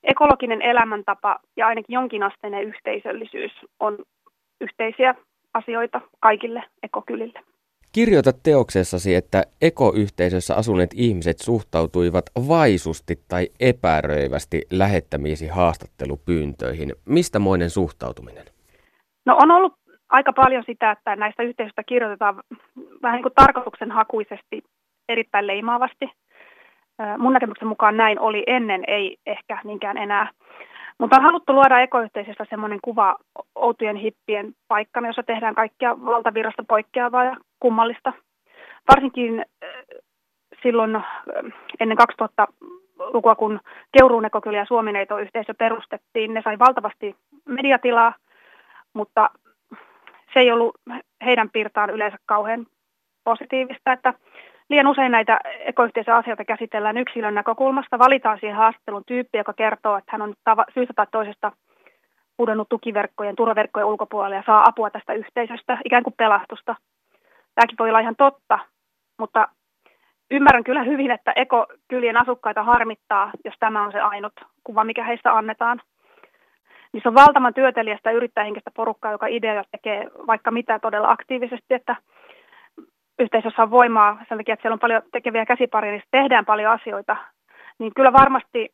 [0.03, 3.97] ekologinen elämäntapa ja ainakin jonkinasteinen yhteisöllisyys on
[4.61, 5.15] yhteisiä
[5.53, 7.39] asioita kaikille ekokylille.
[7.91, 16.93] Kirjoitat teoksessasi, että ekoyhteisössä asuneet ihmiset suhtautuivat vaisusti tai epäröivästi lähettämiisi haastattelupyyntöihin.
[17.05, 18.45] Mistä moinen suhtautuminen?
[19.25, 19.73] No on ollut
[20.09, 22.43] aika paljon sitä, että näistä yhteisöistä kirjoitetaan
[23.01, 24.63] vähän niin kuin tarkoituksenhakuisesti
[25.09, 26.05] erittäin leimaavasti.
[27.17, 30.29] Mun näkemyksen mukaan näin oli ennen, ei ehkä niinkään enää.
[30.99, 33.15] Mutta on haluttu luoda ekoyhteisöstä semmoinen kuva
[33.55, 38.13] outojen hippien paikkana, jossa tehdään kaikkia valtavirrasta poikkeavaa ja kummallista.
[38.95, 39.45] Varsinkin
[40.63, 41.03] silloin
[41.79, 43.59] ennen 2000-lukua, kun
[43.97, 48.13] Keuruun ekokyli ja Suomineito-yhteisö perustettiin, ne sai valtavasti mediatilaa,
[48.93, 49.29] mutta
[50.33, 50.75] se ei ollut
[51.25, 52.65] heidän piirtaan yleensä kauhean
[53.23, 54.13] positiivista, että
[54.69, 55.39] Liian usein näitä
[56.17, 57.99] asioita käsitellään yksilön näkökulmasta.
[57.99, 61.51] Valitaan siihen haastattelun tyyppi, joka kertoo, että hän on tava- syystä tai toisesta
[62.37, 66.75] pudonnut tukiverkkojen, turvaverkkojen ulkopuolelle ja saa apua tästä yhteisöstä, ikään kuin pelastusta.
[67.55, 68.59] Tämäkin voi olla ihan totta,
[69.19, 69.47] mutta
[70.31, 75.37] ymmärrän kyllä hyvin, että ekokylien asukkaita harmittaa, jos tämä on se ainut kuva, mikä heistä
[75.37, 75.81] annetaan.
[77.03, 81.95] Se on valtavan työtelijästä yrittäjähenkistä porukkaa, joka idea tekee vaikka mitä todella aktiivisesti, että
[83.19, 87.15] yhteisössä on voimaa sen takia, että siellä on paljon tekeviä käsipareja, niin tehdään paljon asioita,
[87.79, 88.69] niin kyllä varmasti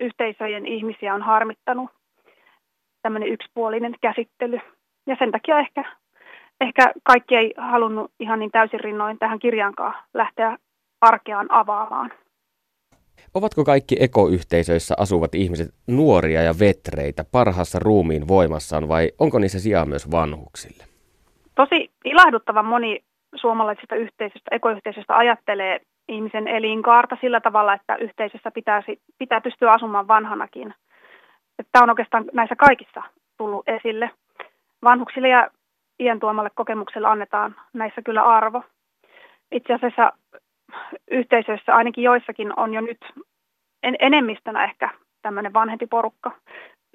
[0.00, 1.90] yhteisöjen ihmisiä on harmittanut
[3.02, 4.60] tämmöinen yksipuolinen käsittely.
[5.06, 5.84] Ja sen takia ehkä,
[6.60, 10.58] ehkä kaikki ei halunnut ihan niin täysin rinnoin tähän kirjaankaan lähteä
[11.00, 12.12] arkeaan avaamaan.
[13.34, 19.84] Ovatko kaikki ekoyhteisöissä asuvat ihmiset nuoria ja vetreitä parhaassa ruumiin voimassaan vai onko niissä sijaa
[19.84, 20.84] myös vanhuksille?
[21.54, 29.40] Tosi ilahduttavan moni suomalaisesta yhteisöstä, ekoyhteisöstä ajattelee ihmisen elinkaarta sillä tavalla, että yhteisössä pitäisi, pitää
[29.40, 30.74] pystyä asumaan vanhanakin.
[31.72, 33.02] Tämä on oikeastaan näissä kaikissa
[33.38, 34.10] tullut esille.
[34.84, 35.50] Vanhuksille ja
[36.00, 38.64] iän tuomalle kokemukselle annetaan näissä kyllä arvo.
[39.52, 40.12] Itse asiassa
[41.10, 42.98] yhteisöissä, ainakin joissakin, on jo nyt
[43.82, 44.90] en, enemmistönä ehkä
[45.22, 46.32] tämmöinen vanhempi porukka.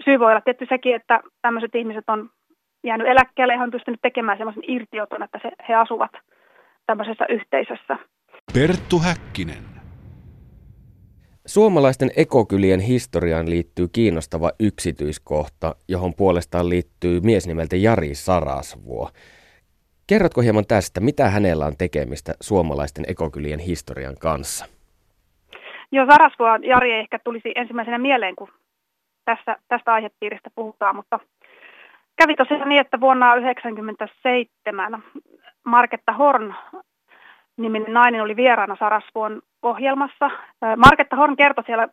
[0.05, 2.29] Syy voi olla tietty sekin, että tämmöiset ihmiset on
[2.83, 6.11] jäänyt eläkkeelle ja he on pystynyt tekemään semmoisen irtioton, että se, he asuvat
[6.85, 7.97] tämmöisessä yhteisössä.
[8.53, 9.63] Perttu Häkkinen.
[11.45, 19.09] Suomalaisten ekokylien historiaan liittyy kiinnostava yksityiskohta, johon puolestaan liittyy mies nimeltä Jari Sarasvuo.
[20.07, 24.65] Kerrotko hieman tästä, mitä hänellä on tekemistä suomalaisten ekokylien historian kanssa?
[25.91, 28.49] Joo, Sarasvuo Jari ehkä tulisi ensimmäisenä mieleen, kun
[29.25, 31.19] tässä, tästä aihepiiristä puhutaan, mutta
[32.17, 35.03] Kävi tosiaan niin, että vuonna 1997
[35.65, 36.53] Marketta Horn
[37.57, 40.31] niminen nainen oli vieraana Sarasvuon ohjelmassa.
[40.77, 41.87] Marketta Horn kertoi siellä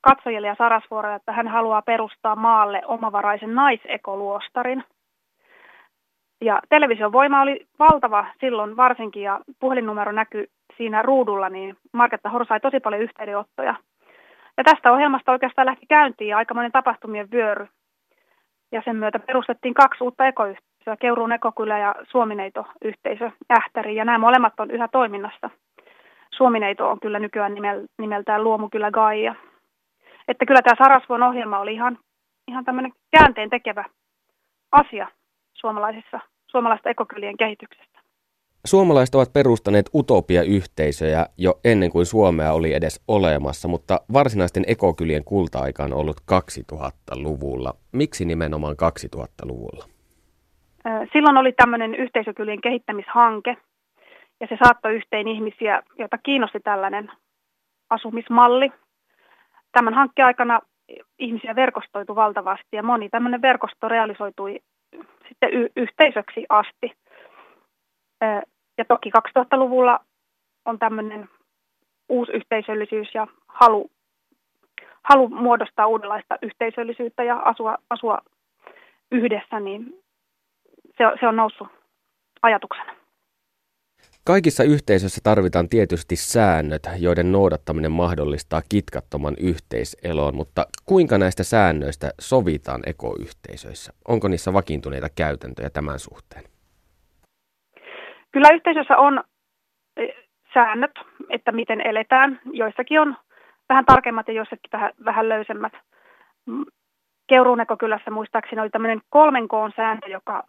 [0.00, 4.84] katsojille ja Sarasvuorolle, että hän haluaa perustaa maalle omavaraisen naisekoluostarin.
[6.40, 12.46] Ja television voima oli valtava silloin varsinkin ja puhelinnumero näkyi siinä ruudulla, niin Marketta Horn
[12.46, 13.74] sai tosi paljon yhteydenottoja.
[14.56, 17.68] Ja tästä ohjelmasta oikeastaan lähti käyntiin aikamoinen tapahtumien vyöry
[18.72, 20.24] ja sen myötä perustettiin kaksi uutta
[21.00, 25.50] Keuruun ekokylä ja Suomineito-yhteisö Ähtäri, ja nämä molemmat on yhä toiminnassa.
[26.34, 27.54] Suomineito on kyllä nykyään
[27.98, 29.34] nimeltään Luomukylä Gaia.
[30.28, 31.98] Että kyllä tämä Sarasvuon ohjelma oli ihan,
[32.48, 33.84] ihan tämmöinen käänteen tekevä
[34.72, 35.08] asia
[35.54, 37.87] suomalaisissa, suomalaista ekokylien kehityksestä.
[38.64, 45.82] Suomalaiset ovat perustaneet utopia-yhteisöjä jo ennen kuin Suomea oli edes olemassa, mutta varsinaisten ekokylien kulta-aika
[45.84, 47.74] on ollut 2000-luvulla.
[47.92, 48.76] Miksi nimenomaan
[49.16, 49.84] 2000-luvulla?
[51.12, 53.56] Silloin oli tämmöinen yhteisökylien kehittämishanke,
[54.40, 57.10] ja se saattoi yhteen ihmisiä, joita kiinnosti tällainen
[57.90, 58.72] asumismalli.
[59.72, 60.60] Tämän hankkeen aikana
[61.18, 64.60] ihmisiä verkostoitu valtavasti ja moni tämmöinen verkosto realisoitui
[65.28, 66.92] sitten y- yhteisöksi asti.
[68.78, 70.00] Ja toki 2000-luvulla
[70.64, 71.28] on tämmöinen
[72.08, 73.90] uusi yhteisöllisyys ja halu,
[75.02, 78.18] halu muodostaa uudenlaista yhteisöllisyyttä ja asua, asua
[79.12, 80.02] yhdessä, niin
[80.96, 81.68] se, se on noussut
[82.42, 82.94] ajatuksena.
[84.24, 92.82] Kaikissa yhteisöissä tarvitaan tietysti säännöt, joiden noudattaminen mahdollistaa kitkattoman yhteiselon, mutta kuinka näistä säännöistä sovitaan
[92.86, 93.92] ekoyhteisöissä?
[94.08, 96.44] Onko niissä vakiintuneita käytäntöjä tämän suhteen?
[98.38, 99.24] Kyllä yhteisössä on
[99.96, 100.06] e,
[100.54, 100.90] säännöt,
[101.30, 102.40] että miten eletään.
[102.52, 103.16] Joissakin on
[103.68, 105.72] vähän tarkemmat ja joissakin vähän, vähän löysemmät.
[107.26, 110.44] Keuruun ekokylässä muistaakseni oli tämmöinen kolmen koon sääntö, joka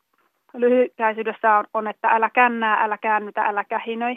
[0.54, 4.16] lyhykäisyydessä on, on, että älä kännää, älä käännytä, älä kähinöi.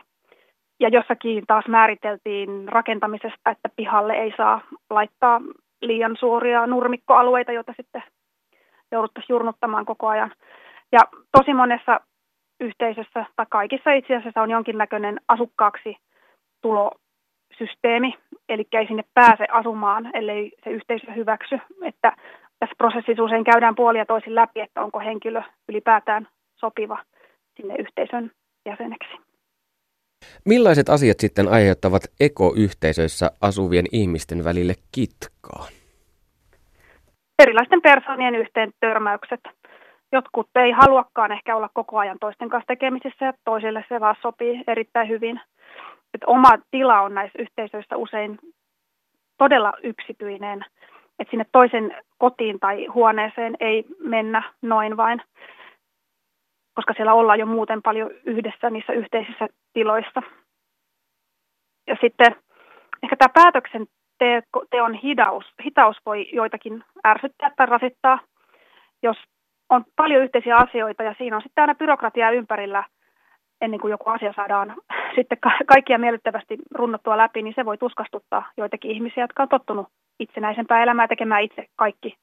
[0.81, 5.41] Ja jossakin taas määriteltiin rakentamisesta, että pihalle ei saa laittaa
[5.83, 8.03] liian suoria nurmikkoalueita, joita sitten
[8.91, 10.33] jouduttaisiin jurnuttamaan koko ajan.
[10.93, 11.01] Ja
[11.39, 12.01] tosi monessa
[12.62, 15.96] yhteisössä tai kaikissa itse asiassa on jonkinnäköinen asukkaaksi
[16.62, 18.14] tulosysteemi,
[18.48, 21.59] eli ei sinne pääse asumaan, ellei se yhteisö hyväksy.
[21.83, 22.16] Että
[22.59, 26.98] tässä prosessissa usein käydään puolia toisin läpi, että onko henkilö ylipäätään sopiva
[27.57, 28.31] sinne yhteisön
[28.66, 29.12] jäseneksi.
[30.44, 35.66] Millaiset asiat sitten aiheuttavat ekoyhteisöissä asuvien ihmisten välille kitkaa?
[37.42, 39.40] Erilaisten persoonien yhteen törmäykset.
[40.12, 44.64] Jotkut ei haluakaan ehkä olla koko ajan toisten kanssa tekemisissä ja toisille se vaan sopii
[44.66, 45.40] erittäin hyvin.
[46.14, 48.38] Et oma tila on näissä yhteisöissä usein
[49.38, 50.64] todella yksityinen
[51.22, 55.22] että sinne toisen kotiin tai huoneeseen ei mennä noin vain,
[56.75, 60.22] koska siellä ollaan jo muuten paljon yhdessä niissä yhteisissä tiloissa.
[61.87, 62.37] Ja sitten
[63.03, 68.18] ehkä tämä päätöksenteon hitaus, hitaus voi joitakin ärsyttää tai rasittaa,
[69.03, 69.16] jos
[69.73, 72.85] on paljon yhteisiä asioita ja siinä on sitten aina byrokratiaa ympärillä
[73.61, 74.75] ennen kuin joku asia saadaan
[75.17, 79.89] sitten kaikkia miellyttävästi runnottua läpi, niin se voi tuskastuttaa joitakin ihmisiä, jotka on tottunut
[80.21, 82.17] itsenäisempää elämää tekemään itse kaikki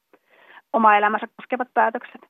[0.72, 2.20] oma elämänsä koskevat päätökset.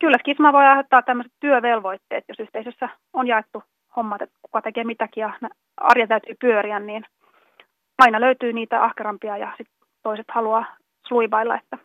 [0.00, 3.62] Kyllä skisma voi aiheuttaa tämmöiset työvelvoitteet, jos yhteisössä on jaettu
[3.96, 5.32] hommat, että kuka tekee mitäkin ja
[5.76, 7.06] arja täytyy pyöriä, niin
[7.98, 9.68] aina löytyy niitä ahkerampia ja sit
[10.02, 10.64] toiset haluaa
[11.08, 11.54] sluibailla.
[11.54, 11.78] Että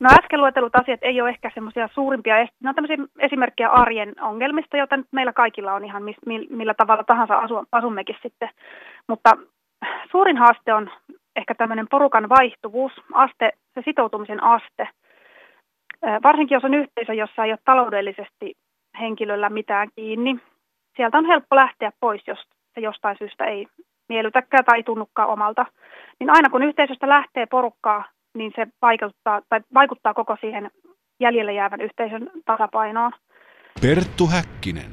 [0.00, 4.76] no äsken luetellut asiat ei ole ehkä semmoisia suurimpia, ne on tämmöisiä esimerkkejä arjen ongelmista,
[4.76, 6.02] joita nyt meillä kaikilla on ihan
[6.50, 8.50] millä tavalla tahansa asummekin sitten.
[9.08, 9.30] Mutta
[10.10, 10.90] suurin haaste on
[11.36, 14.88] ehkä tämmöinen porukan vaihtuvuus, aste, se sitoutumisen aste.
[16.22, 18.54] Varsinkin jos on yhteisö, jossa ei ole taloudellisesti
[19.00, 20.38] henkilöllä mitään kiinni,
[20.96, 22.38] sieltä on helppo lähteä pois, jos
[22.74, 23.66] se jostain syystä ei
[24.08, 25.66] miellytäkään tai tunnukaan omalta.
[26.20, 28.04] Niin aina kun yhteisöstä lähtee porukkaa,
[28.38, 30.70] niin se vaikuttaa, tai vaikuttaa koko siihen
[31.20, 33.12] jäljelle jäävän yhteisön tasapainoon.
[33.80, 34.92] Perttu Häkkinen.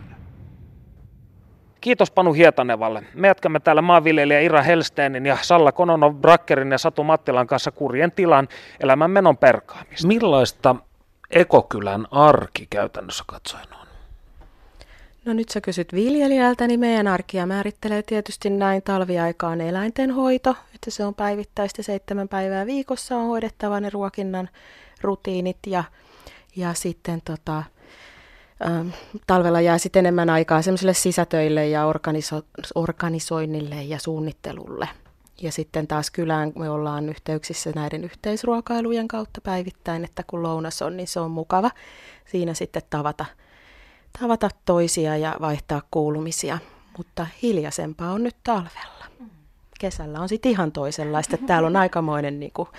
[1.81, 3.03] Kiitos Panu Hietanevalle.
[3.13, 8.11] Me jatkamme täällä maanviljelijä Ira Helsteenin ja Salla Kononov Brakkerin ja Satu Mattilan kanssa kurjen
[8.11, 8.47] tilan
[8.79, 10.07] elämänmenon perkaamista.
[10.07, 10.75] Millaista
[11.29, 13.84] ekokylän arki käytännössä katsoen on?
[15.25, 21.05] No nyt sä kysyt viljelijältä, niin meidän arkia määrittelee tietysti näin talviaikaan eläintenhoito, että se
[21.05, 24.49] on päivittäistä seitsemän päivää viikossa on hoidettava ne ruokinnan
[25.01, 25.83] rutiinit ja,
[26.55, 27.63] ja sitten tota,
[28.67, 28.87] Ähm,
[29.27, 34.89] talvella jää sitten enemmän aikaa semmoisille sisätöille ja organiso- organisoinnille ja suunnittelulle.
[35.41, 40.97] Ja sitten taas kylään me ollaan yhteyksissä näiden yhteisruokailujen kautta päivittäin, että kun lounas on,
[40.97, 41.71] niin se on mukava
[42.25, 43.25] siinä sitten tavata,
[44.19, 46.57] tavata toisia ja vaihtaa kuulumisia.
[46.97, 49.05] Mutta hiljaisempaa on nyt talvella.
[49.79, 51.37] Kesällä on sitten ihan toisenlaista.
[51.37, 52.69] Täällä on aikamoinen niin kuin,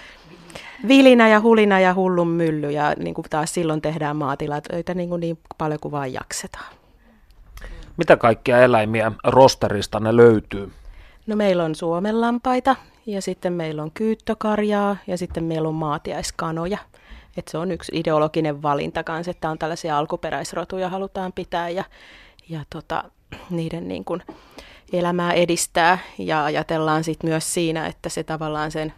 [0.88, 5.20] vilinä ja hulina ja hullun mylly ja niin kuin taas silloin tehdään maatilatöitä niin, kuin
[5.20, 6.74] niin paljon kuin vain jaksetaan.
[7.96, 10.72] Mitä kaikkia eläimiä rosterista ne löytyy?
[11.26, 16.78] No meillä on suomenlampaita ja sitten meillä on kyyttökarjaa ja sitten meillä on maatiaiskanoja.
[17.36, 21.84] Että se on yksi ideologinen valinta kanssa, että on tällaisia alkuperäisrotuja halutaan pitää ja,
[22.48, 23.04] ja tota,
[23.50, 24.22] niiden niin kuin
[24.92, 28.92] elämää edistää ja ajatellaan sitten myös siinä, että se tavallaan sen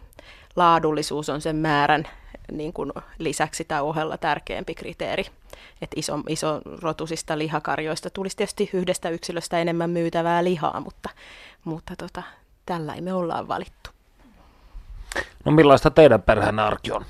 [0.55, 2.07] laadullisuus on sen määrän
[2.51, 5.25] niin kuin lisäksi tai ohella tärkeämpi kriteeri.
[5.81, 11.09] Että iso, iso rotusista lihakarjoista tulisi tietysti yhdestä yksilöstä enemmän myytävää lihaa, mutta,
[11.63, 12.23] mutta tota,
[12.65, 13.89] tällä me ollaan valittu.
[15.45, 17.05] No millaista teidän perheen arki on?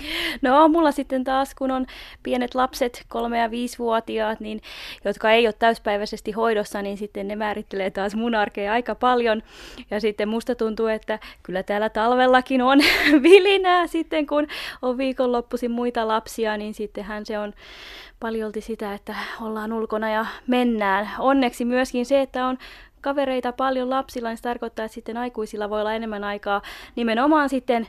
[0.42, 1.86] No mulla sitten taas, kun on
[2.22, 4.60] pienet lapset, kolme- ja viisivuotiaat, niin,
[5.04, 9.42] jotka ei ole täyspäiväisesti hoidossa, niin sitten ne määrittelee taas mun arkea aika paljon.
[9.90, 12.78] Ja sitten musta tuntuu, että kyllä täällä talvellakin on
[13.22, 14.46] vilinää sitten, kun
[14.82, 17.52] on viikonloppuisin muita lapsia, niin sittenhän se on
[18.20, 21.10] paljolti sitä, että ollaan ulkona ja mennään.
[21.18, 22.58] Onneksi myöskin se, että on
[23.00, 26.62] kavereita paljon lapsilla, niin se tarkoittaa, että sitten aikuisilla voi olla enemmän aikaa
[26.96, 27.86] nimenomaan sitten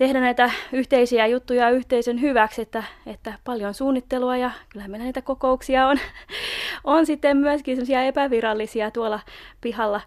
[0.00, 5.86] tehdä näitä yhteisiä juttuja yhteisön hyväksi, että, että paljon suunnittelua ja kyllähän meillä näitä kokouksia
[5.86, 5.98] on,
[6.84, 9.20] on sitten myöskin semmoisia epävirallisia tuolla
[9.60, 10.00] pihalla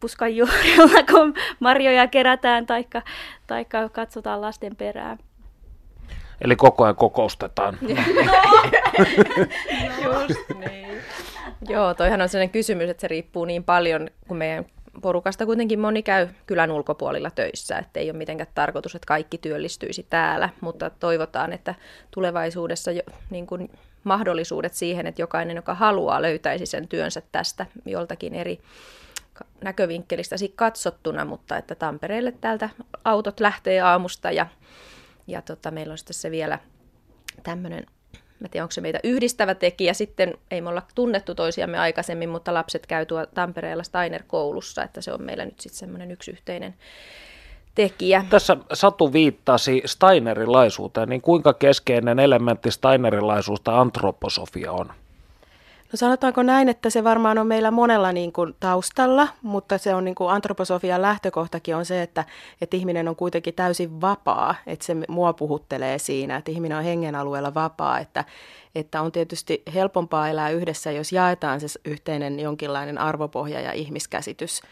[0.00, 3.02] puskanjuurilla, kun marjoja kerätään taikka,
[3.46, 5.18] taikka katsotaan lasten perään.
[6.40, 7.78] Eli koko ajan kokoustetaan.
[10.04, 10.98] Just niin.
[11.68, 14.66] Joo, toihan on sellainen kysymys, että se riippuu niin paljon, kun meidän
[15.02, 20.06] porukasta kuitenkin moni käy kylän ulkopuolilla töissä, että ei ole mitenkään tarkoitus, että kaikki työllistyisi
[20.10, 21.74] täällä, mutta toivotaan, että
[22.10, 23.70] tulevaisuudessa jo, niin kuin
[24.04, 28.60] mahdollisuudet siihen, että jokainen, joka haluaa, löytäisi sen työnsä tästä joltakin eri
[29.64, 32.70] näkövinkkelistä katsottuna, mutta että Tampereelle täältä
[33.04, 34.46] autot lähtee aamusta ja,
[35.26, 36.58] ja tota, meillä on sitten se vielä
[37.42, 37.86] tämmöinen
[38.40, 39.94] Mä tiedän, onko se meitä yhdistävä tekijä.
[39.94, 45.12] Sitten ei me olla tunnettu toisiamme aikaisemmin, mutta lapset käy tuo Tampereella Steiner-koulussa, että se
[45.12, 46.74] on meillä nyt sitten semmoinen yksi yhteinen
[47.74, 48.24] tekijä.
[48.30, 54.92] Tässä Satu viittasi Steinerilaisuuteen, niin kuinka keskeinen elementti Steinerilaisuusta antroposofia on?
[55.92, 60.04] No sanotaanko näin, että se varmaan on meillä monella niin kuin taustalla, mutta se on
[60.04, 62.24] niin kuin antroposofian lähtökohtakin on se, että,
[62.60, 67.14] että ihminen on kuitenkin täysin vapaa, että se mua puhuttelee siinä, että ihminen on hengen
[67.14, 68.24] alueella vapaa, että,
[68.74, 74.62] että on tietysti helpompaa elää yhdessä, jos jaetaan se yhteinen jonkinlainen arvopohja ja ihmiskäsitys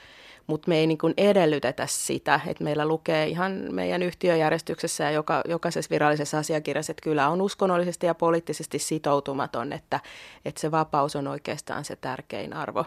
[0.46, 5.42] mutta me ei niin kuin edellytetä sitä, että meillä lukee ihan meidän yhtiöjärjestyksessä ja joka,
[5.48, 10.00] jokaisessa virallisessa asiakirjassa, että kyllä on uskonnollisesti ja poliittisesti sitoutumaton, että,
[10.44, 12.84] että se vapaus on oikeastaan se tärkein arvo.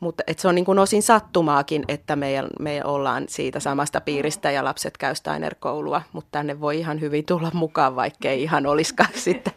[0.00, 4.64] Mutta se on niin kuin osin sattumaakin, että me, me ollaan siitä samasta piiristä ja
[4.64, 9.52] lapset käy Steiner-koulua, mutta tänne voi ihan hyvin tulla mukaan, vaikkei ihan olisikaan sitten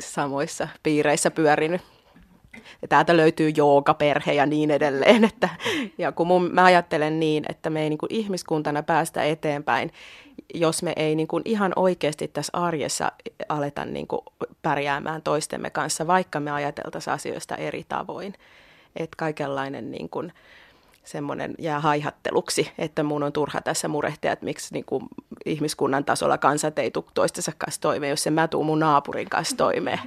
[0.00, 1.80] samoissa piireissä pyörinyt
[2.82, 5.24] ja täältä löytyy joogaperhe ja niin edelleen.
[5.24, 5.48] Että,
[5.98, 9.92] ja kun mun, mä ajattelen niin, että me ei niin kuin ihmiskuntana päästä eteenpäin,
[10.54, 13.12] jos me ei niin kuin ihan oikeasti tässä arjessa
[13.48, 14.20] aleta niin kuin
[14.62, 18.34] pärjäämään toistemme kanssa, vaikka me ajateltaisiin asioista eri tavoin.
[18.96, 20.32] Että kaikenlainen niin kuin,
[21.04, 25.04] semmoinen jää haihatteluksi, että mun on turha tässä murehtia, että miksi niin kuin
[25.46, 29.56] ihmiskunnan tasolla kansat ei tule toistensa kanssa toimeen, jos se mä tuun mun naapurin kanssa
[29.56, 29.98] toimeen.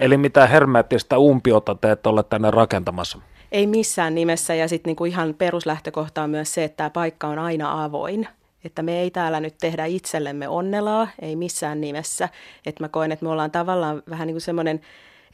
[0.00, 3.18] Eli mitä hermeettistä umpiota te ette ole tänne rakentamassa?
[3.52, 7.38] Ei missään nimessä ja sitten niinku ihan peruslähtökohta on myös se, että tämä paikka on
[7.38, 8.28] aina avoin.
[8.64, 12.28] Että me ei täällä nyt tehdä itsellemme onnelaa, ei missään nimessä.
[12.66, 14.80] Että mä koen, että me ollaan tavallaan vähän niin kuin semmoinen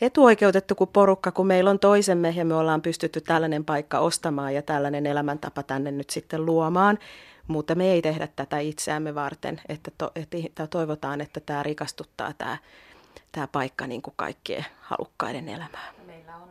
[0.00, 4.62] etuoikeutettu kuin porukka, kun meillä on toisemme ja me ollaan pystytty tällainen paikka ostamaan ja
[4.62, 6.98] tällainen elämäntapa tänne nyt sitten luomaan.
[7.46, 12.56] Mutta me ei tehdä tätä itseämme varten, että, to, että toivotaan, että tämä rikastuttaa tämä
[13.36, 15.92] tämä paikka niin kuin kaikkien halukkaiden elämää.
[16.06, 16.48] Meillä on,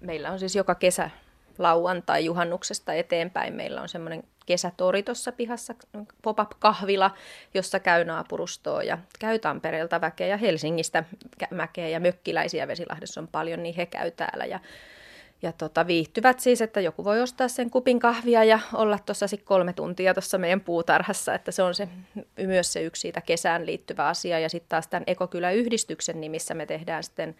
[0.00, 1.10] meillä on siis joka kesä
[1.58, 3.54] lauantai juhannuksesta eteenpäin.
[3.54, 5.74] Meillä on semmoinen kesätori tuossa pihassa,
[6.22, 7.10] pop-up-kahvila,
[7.54, 11.04] jossa käy naapurustoa ja käy Tampereelta väkeä ja Helsingistä
[11.50, 14.44] mäkeä ja mökkiläisiä Vesilahdessa on paljon, niin he käy täällä.
[14.44, 14.60] Ja
[15.42, 19.72] ja tota, viihtyvät siis, että joku voi ostaa sen kupin kahvia ja olla tuossa kolme
[19.72, 21.88] tuntia tuossa meidän puutarhassa, että se on se,
[22.46, 24.38] myös se yksi siitä kesään liittyvä asia.
[24.38, 27.36] Ja sitten taas tämän Ekokylä-yhdistyksen nimissä me tehdään sitten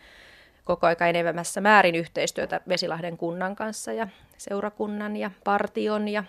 [0.65, 4.09] koko aika enemmässä määrin yhteistyötä Vesilahden kunnan kanssa ja
[4.39, 6.25] seurakunnan ja partion ja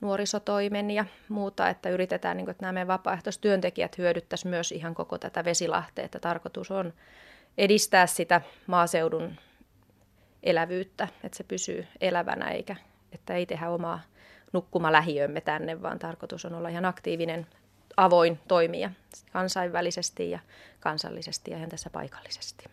[0.00, 5.18] nuorisotoimen ja muuta, että yritetään, niin kuin, että nämä meidän vapaaehtoistyöntekijät hyödyttäisiin myös ihan koko
[5.18, 6.92] tätä Vesilahtea, että tarkoitus on
[7.58, 9.36] edistää sitä maaseudun
[10.42, 12.76] elävyyttä, että se pysyy elävänä eikä,
[13.12, 14.00] että ei tehdä omaa
[14.52, 17.46] nukkumalähiömme tänne, vaan tarkoitus on olla ihan aktiivinen,
[17.96, 18.90] avoin toimija
[19.32, 20.38] kansainvälisesti ja
[20.80, 22.64] kansallisesti ja ihan tässä paikallisesti.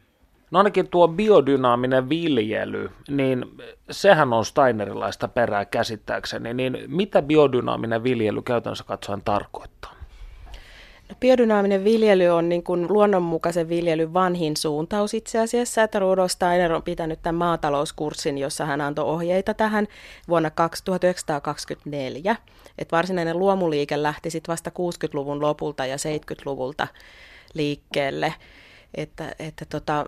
[0.52, 3.46] No ainakin tuo biodynaaminen viljely, niin
[3.92, 9.97] sehän on Steinerilaista perää käsittääkseni, niin mitä biodynaaminen viljely käytännössä katsoen tarkoittaa?
[11.10, 16.74] No, biodynaaminen viljely on niin kuin luonnonmukaisen viljelyn vanhin suuntaus itse asiassa, että Rudolf Steiner
[16.74, 19.88] on pitänyt tämän maatalouskurssin, jossa hän antoi ohjeita tähän
[20.28, 20.52] vuonna
[20.84, 22.36] 1924.
[22.78, 26.88] Et varsinainen luomuliike lähti sitten vasta 60-luvun lopulta ja 70-luvulta
[27.54, 28.34] liikkeelle.
[28.96, 30.06] Että, että tota,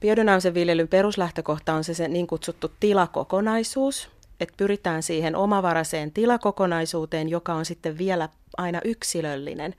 [0.00, 7.54] biodynaamisen viljelyn peruslähtökohta on se, se niin kutsuttu tilakokonaisuus, että pyritään siihen omavaraiseen tilakokonaisuuteen, joka
[7.54, 9.74] on sitten vielä aina yksilöllinen.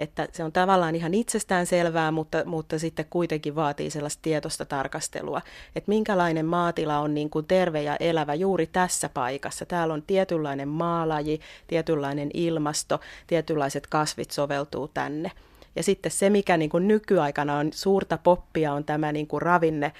[0.00, 5.42] Että se on tavallaan ihan itsestään selvää, mutta, mutta sitten kuitenkin vaatii sellaista tietoista tarkastelua,
[5.76, 9.66] että minkälainen maatila on niin kuin terve ja elävä juuri tässä paikassa.
[9.66, 15.30] Täällä on tietynlainen maalaji, tietynlainen ilmasto, tietynlaiset kasvit soveltuu tänne.
[15.76, 19.92] Ja sitten se, mikä niin kuin nykyaikana on suurta poppia, on tämä niin kuin ravinne,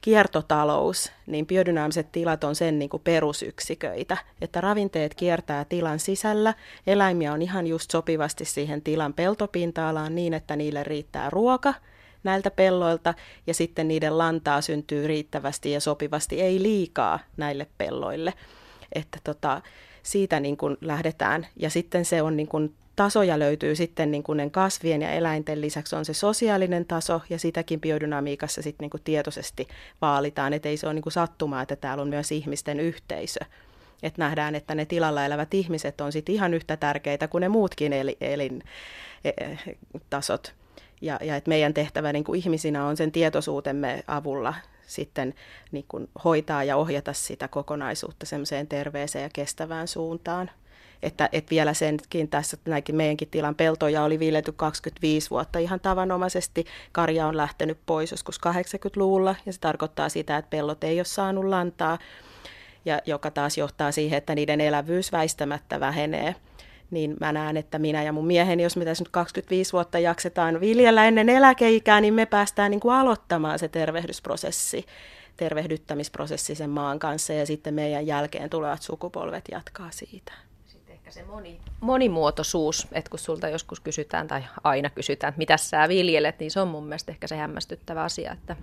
[0.00, 6.54] kiertotalous, niin biodynaamiset tilat on sen niin kuin perusyksiköitä, että ravinteet kiertää tilan sisällä,
[6.86, 11.74] eläimiä on ihan just sopivasti siihen tilan peltopinta-alaan niin, että niille riittää ruoka
[12.24, 13.14] näiltä pelloilta.
[13.46, 18.34] Ja sitten niiden lantaa syntyy riittävästi ja sopivasti, ei liikaa näille pelloille.
[18.92, 19.62] Että tota,
[20.02, 21.46] siitä niin kuin lähdetään.
[21.56, 25.96] Ja sitten se on niin kuin tasoja löytyy sitten niin kuin kasvien ja eläinten lisäksi
[25.96, 29.68] on se sosiaalinen taso ja sitäkin biodynamiikassa sitten niin kuin tietoisesti
[30.00, 33.40] vaalitaan, että ei se ole niin kuin sattumaa, että täällä on myös ihmisten yhteisö.
[34.02, 37.92] Että nähdään, että ne tilalla elävät ihmiset on sitten ihan yhtä tärkeitä kuin ne muutkin
[38.20, 38.64] elintasot.
[41.00, 44.54] Ja, ja että meidän tehtävä niin kuin ihmisinä on sen tietoisuutemme avulla
[44.86, 45.34] sitten
[45.72, 50.50] niin kuin hoitaa ja ohjata sitä kokonaisuutta semmoiseen terveeseen ja kestävään suuntaan
[51.02, 56.64] että, että vielä senkin tässä näinkin meidänkin tilan peltoja oli viljelty 25 vuotta ihan tavanomaisesti.
[56.92, 61.44] Karja on lähtenyt pois joskus 80-luvulla ja se tarkoittaa sitä, että pellot ei ole saanut
[61.44, 61.98] lantaa,
[62.84, 66.34] ja joka taas johtaa siihen, että niiden elävyys väistämättä vähenee.
[66.90, 70.60] Niin mä näen, että minä ja mun mieheni, jos me tässä nyt 25 vuotta jaksetaan
[70.60, 74.86] viljellä ennen eläkeikää, niin me päästään niin kuin aloittamaan se tervehdysprosessi,
[75.36, 80.47] tervehdyttämisprosessi sen maan kanssa ja sitten meidän jälkeen tulevat sukupolvet jatkaa siitä
[81.08, 85.88] ehkä se moni, monimuotoisuus, että kun sulta joskus kysytään tai aina kysytään, että mitä sä
[85.88, 88.56] viljelet, niin se on mun mielestä ehkä se hämmästyttävä asia, että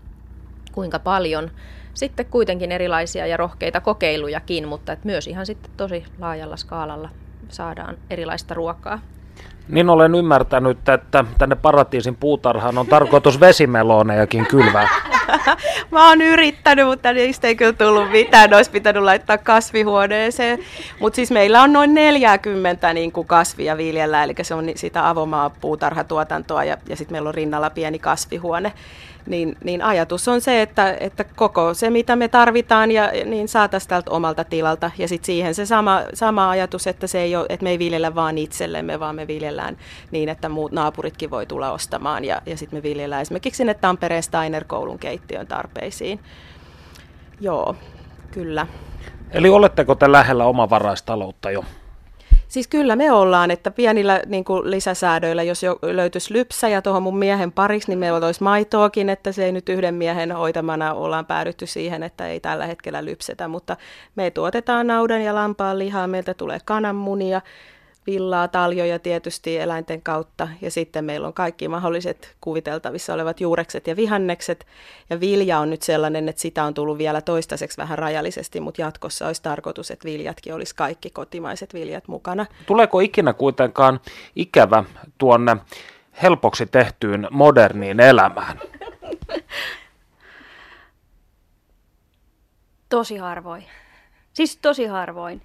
[0.71, 1.51] kuinka paljon
[1.93, 7.09] sitten kuitenkin erilaisia ja rohkeita kokeilujakin, mutta että myös ihan sitten tosi laajalla skaalalla
[7.49, 8.99] saadaan erilaista ruokaa.
[9.67, 15.14] Niin olen ymmärtänyt, että tänne paratiisin puutarhaan on tarkoitus vesimelonejakin kylvää.
[15.91, 18.49] Mä oon yrittänyt, mutta niistä ei kyllä tullut mitään.
[18.49, 20.59] Ne olisi pitänyt laittaa kasvihuoneeseen.
[20.99, 25.49] Mutta siis meillä on noin 40 niin kuin kasvia viljellä, eli se on sitä avomaa
[25.49, 28.73] puutarhatuotantoa ja, ja sitten meillä on rinnalla pieni kasvihuone
[29.27, 33.89] niin, niin ajatus on se, että, että koko se, mitä me tarvitaan, ja, niin saataisiin
[33.89, 34.91] tältä omalta tilalta.
[34.97, 38.15] Ja sitten siihen se sama, sama ajatus, että, se ei ole, että me ei viljellä
[38.15, 39.77] vaan itsellemme, vaan me viljellään
[40.11, 42.25] niin, että muut naapuritkin voi tulla ostamaan.
[42.25, 46.19] Ja, ja sitten me viljellään esimerkiksi sinne Tampereen Steiner-koulun keittiön tarpeisiin.
[47.41, 47.75] Joo,
[48.31, 48.67] kyllä.
[49.31, 51.63] Eli oletteko te lähellä omavaraistaloutta jo?
[52.55, 57.03] Siis kyllä me ollaan, että pienillä niin kuin lisäsäädöillä, jos jo löytyisi lypsä ja tuohon
[57.03, 61.25] mun miehen pariksi, niin meillä olisi maitoakin, että se ei nyt yhden miehen hoitamana ollaan
[61.25, 63.77] päädytty siihen, että ei tällä hetkellä lypsetä, mutta
[64.15, 67.41] me tuotetaan naudan ja lampaan lihaa, meiltä tulee kananmunia,
[68.07, 73.95] villaa, taljoja tietysti eläinten kautta ja sitten meillä on kaikki mahdolliset kuviteltavissa olevat juurekset ja
[73.95, 74.67] vihannekset
[75.09, 79.27] ja vilja on nyt sellainen, että sitä on tullut vielä toistaiseksi vähän rajallisesti, mutta jatkossa
[79.27, 82.45] olisi tarkoitus, että viljatkin olisi kaikki kotimaiset viljat mukana.
[82.65, 83.99] Tuleeko ikinä kuitenkaan
[84.35, 84.83] ikävä
[85.17, 85.57] tuonne
[86.21, 88.59] helpoksi tehtyyn moderniin elämään?
[92.89, 93.65] Tosi harvoin.
[94.33, 95.41] Siis tosi harvoin.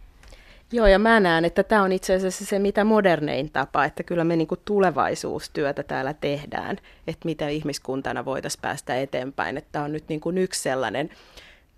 [0.73, 4.25] Joo, ja mä näen, että tämä on itse asiassa se mitä modernein tapa, että kyllä
[4.25, 9.57] me niinku tulevaisuustyötä täällä tehdään, että mitä ihmiskuntana voitaisiin päästä eteenpäin.
[9.57, 11.11] Että tämä on nyt niinku yksi sellainen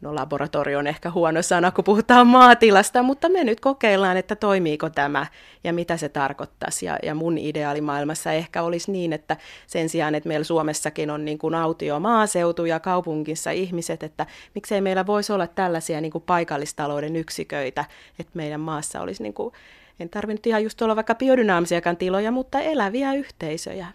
[0.02, 4.90] no laboratorio on ehkä huono sana, kun puhutaan maatilasta, mutta me nyt kokeillaan, että toimiiko
[4.90, 5.26] tämä
[5.64, 6.86] ja mitä se tarkoittaisi.
[6.86, 9.36] Ja, ja mun ideaalimaailmassa ehkä olisi niin, että
[9.66, 14.80] sen sijaan, että meillä Suomessakin on niin kuin autio maaseutu ja kaupungissa ihmiset, että miksei
[14.80, 17.84] meillä voisi olla tällaisia niin kuin paikallistalouden yksiköitä,
[18.18, 19.54] että meidän maassa olisi niin kuin,
[20.00, 23.86] en tarvinnut ihan just olla vaikka biodynaamisiakaan tiloja, mutta eläviä yhteisöjä.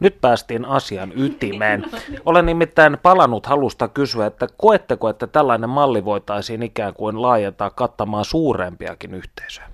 [0.00, 1.84] Nyt päästiin asian ytimeen.
[2.26, 8.24] Olen nimittäin palannut halusta kysyä, että koetteko, että tällainen malli voitaisiin ikään kuin laajentaa kattamaan
[8.24, 9.69] suurempiakin yhteisöjä?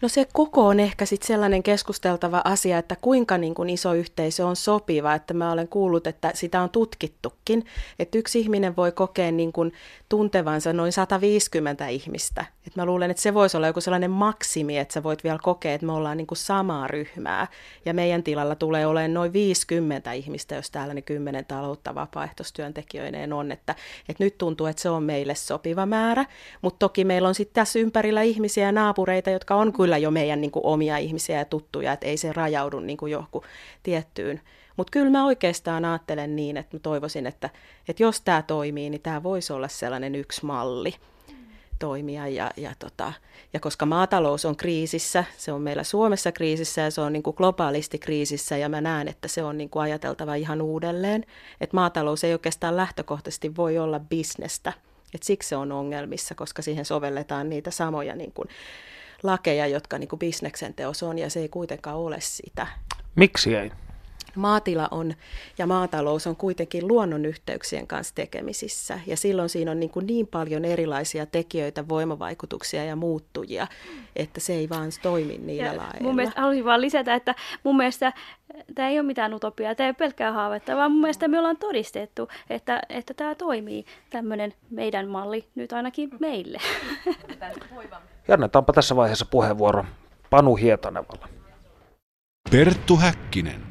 [0.00, 4.46] No se koko on ehkä sitten sellainen keskusteltava asia, että kuinka niin kuin iso yhteisö
[4.46, 7.66] on sopiva, että mä olen kuullut, että sitä on tutkittukin,
[7.98, 9.72] että yksi ihminen voi kokea niin kuin
[10.08, 12.44] tuntevansa noin 150 ihmistä.
[12.66, 15.74] Et mä luulen, että se voisi olla joku sellainen maksimi, että sä voit vielä kokea,
[15.74, 17.46] että me ollaan niin kuin samaa ryhmää.
[17.84, 23.52] Ja meidän tilalla tulee olemaan noin 50 ihmistä, jos täällä ne 10 taloutta vapaaehtoistyöntekijöineen on,
[23.52, 23.74] että,
[24.08, 26.24] että nyt tuntuu, että se on meille sopiva määrä,
[26.62, 30.10] mutta toki meillä on sitten tässä ympärillä ihmisiä ja naapureita, jotka on kyllä kyllä jo
[30.10, 33.40] meidän niin kuin, omia ihmisiä ja tuttuja, että ei se rajaudu niin kuin johonkin
[33.82, 34.40] tiettyyn.
[34.76, 37.50] Mutta kyllä mä oikeastaan ajattelen niin, että mä toivoisin, että,
[37.88, 40.94] että jos tämä toimii, niin tämä voisi olla sellainen yksi malli
[41.78, 42.28] toimia.
[42.28, 43.12] Ja, ja, tota,
[43.52, 47.36] ja koska maatalous on kriisissä, se on meillä Suomessa kriisissä ja se on niin kuin
[47.36, 51.24] globaalisti kriisissä ja mä näen, että se on niin kuin ajateltava ihan uudelleen.
[51.60, 54.72] Että maatalous ei oikeastaan lähtökohtaisesti voi olla bisnestä.
[55.14, 58.48] Et siksi se on ongelmissa, koska siihen sovelletaan niitä samoja niin kuin
[59.22, 62.66] lakeja, jotka niin kuin bisneksen teos on, ja se ei kuitenkaan ole sitä.
[63.14, 63.70] Miksi ei?
[64.34, 65.14] Maatila on
[65.58, 70.64] ja maatalous on kuitenkin luonnonyhteyksien kanssa tekemisissä ja silloin siinä on niin, kuin niin paljon
[70.64, 73.66] erilaisia tekijöitä, voimavaikutuksia ja muuttujia,
[74.16, 76.00] että se ei vaan toimi niillä ja lailla.
[76.00, 78.12] Mun mielestä haluaisin vaan lisätä, että mun mielestä
[78.74, 81.56] tämä ei ole mitään utopiaa, tämä ei ole pelkkää haavetta, vaan mun mielestä me ollaan
[81.56, 86.58] todistettu, että, että tämä toimii, tämmöinen meidän malli nyt ainakin meille.
[88.28, 89.84] Ja annetaanpa tässä vaiheessa puheenvuoro
[90.30, 91.26] Panu Hietanevalle.
[92.50, 93.68] Perttu Häkkinen.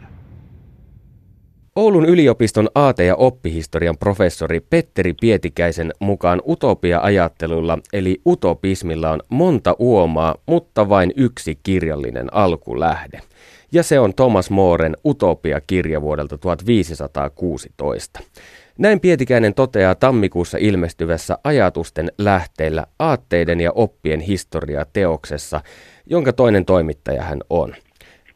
[1.75, 10.35] Oulun yliopiston aate- ja oppihistorian professori Petteri Pietikäisen mukaan utopia-ajattelulla eli utopismilla on monta uomaa,
[10.45, 13.21] mutta vain yksi kirjallinen alkulähde.
[13.71, 18.19] Ja se on Thomas Mooren Utopia-kirja vuodelta 1516.
[18.77, 25.61] Näin Pietikäinen toteaa tammikuussa ilmestyvässä Ajatusten lähteillä aatteiden ja oppien historia teoksessa,
[26.05, 27.75] jonka toinen toimittaja hän on.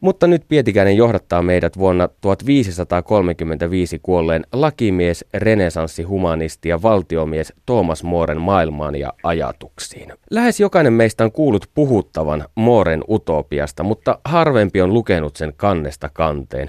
[0.00, 8.94] Mutta nyt Pietikäinen johdattaa meidät vuonna 1535 kuolleen lakimies, renesanssihumanisti ja valtiomies Thomas Mooren maailmaan
[8.94, 10.12] ja ajatuksiin.
[10.30, 16.68] Lähes jokainen meistä on kuullut puhuttavan Mooren utopiasta, mutta harvempi on lukenut sen kannesta kanteen.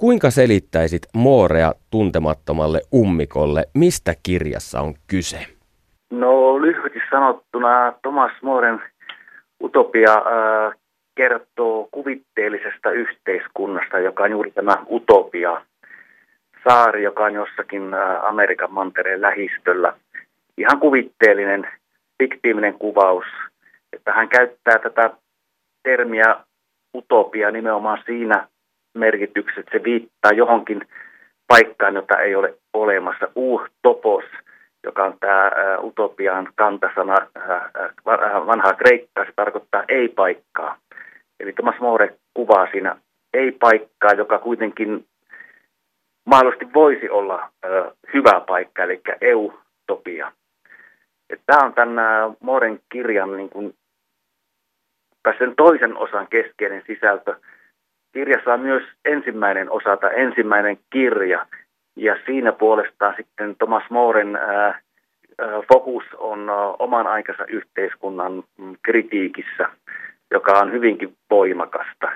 [0.00, 5.38] Kuinka selittäisit Moorea tuntemattomalle ummikolle, mistä kirjassa on kyse?
[6.10, 8.82] No lyhyesti sanottuna Thomas Mooren
[9.62, 10.78] utopia äh,
[11.14, 15.62] kertoo kuvitteellisesta yhteiskunnasta, joka on juuri tämä utopia.
[16.68, 19.92] Saari, joka on jossakin äh, Amerikan mantereen lähistöllä.
[20.58, 21.68] Ihan kuvitteellinen,
[22.22, 23.26] fiktiivinen kuvaus.
[23.92, 25.10] Että hän käyttää tätä
[25.82, 26.36] termiä
[26.94, 28.48] utopia nimenomaan siinä
[28.94, 29.66] merkitykset.
[29.72, 30.88] Se viittaa johonkin
[31.46, 33.28] paikkaan, jota ei ole olemassa.
[33.36, 34.24] Uh topos,
[34.84, 35.50] joka on tämä
[35.82, 37.16] utopian kantasana
[38.46, 40.76] vanhaa kreikkaa, se tarkoittaa ei-paikkaa.
[41.40, 42.96] Eli Thomas More kuvaa siinä
[43.34, 45.06] ei-paikkaa, joka kuitenkin
[46.26, 47.48] mahdollisesti voisi olla
[48.14, 50.32] hyvä paikka, eli eutopia.
[51.46, 51.96] Tämä on tämän
[52.40, 53.74] Moren kirjan niin kuin,
[55.38, 57.34] sen toisen osan keskeinen sisältö–
[58.12, 61.46] kirjassa on myös ensimmäinen osa tai ensimmäinen kirja,
[61.96, 64.80] ja siinä puolestaan sitten Thomas Mooren ää,
[65.72, 69.68] fokus on oman aikansa yhteiskunnan mm, kritiikissä,
[70.30, 72.12] joka on hyvinkin voimakasta.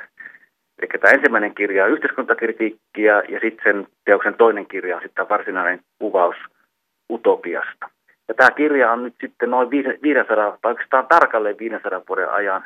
[0.79, 5.81] Eli tämä ensimmäinen kirja on yhteiskuntakritiikkiä ja sitten sen teoksen toinen kirja on sitten varsinainen
[5.99, 6.37] kuvaus
[7.11, 7.89] utopiasta.
[8.29, 12.65] Ja tämä kirja on nyt sitten noin 500, tai oikeastaan tarkalleen 500 vuoden ajan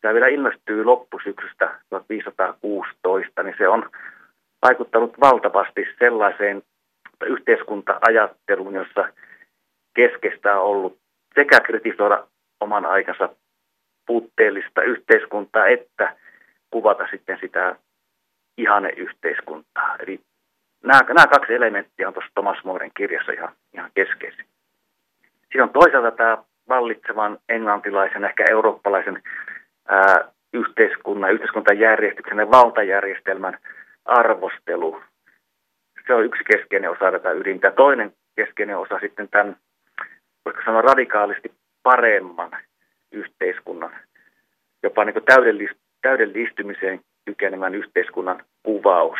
[0.00, 3.90] tämä vielä ilmestyy loppusyksystä 1516, niin se on
[4.62, 6.62] vaikuttanut valtavasti sellaiseen
[7.26, 9.08] yhteiskunta-ajatteluun, jossa
[9.94, 10.98] keskeistä on ollut
[11.34, 12.26] sekä kritisoida
[12.60, 13.28] oman aikansa
[14.06, 16.16] puutteellista yhteiskuntaa, että
[16.70, 17.76] kuvata sitten sitä
[18.58, 19.96] ihane-yhteiskuntaa.
[20.00, 20.20] Eli
[20.84, 24.44] nämä, nämä kaksi elementtiä on tuossa Thomas Moren kirjassa ihan, ihan keskeisiä.
[25.52, 26.38] Siinä on toisaalta tämä
[26.68, 29.22] vallitsevan englantilaisen, ehkä eurooppalaisen
[29.88, 33.58] ää, yhteiskunnan, yhteiskuntajärjestyksen ja valtajärjestelmän
[34.04, 35.02] arvostelu.
[36.06, 37.70] Se on yksi keskeinen osa tätä ydintä.
[37.70, 39.56] Toinen keskeinen osa sitten tämän,
[40.44, 42.50] voisiko sanoa radikaalisti paremman
[43.12, 43.90] yhteiskunnan,
[44.82, 49.18] jopa niin täydellist, täydellistymiseen kykenevän yhteiskunnan kuvaus.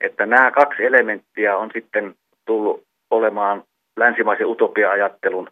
[0.00, 3.64] Että nämä kaksi elementtiä on sitten tullut olemaan
[3.96, 5.50] länsimaisen utopia-ajattelun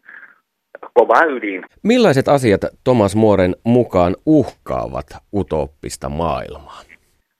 [0.94, 1.64] kova ydin.
[1.82, 6.80] Millaiset asiat Thomas Mooren mukaan uhkaavat utoppista maailmaa?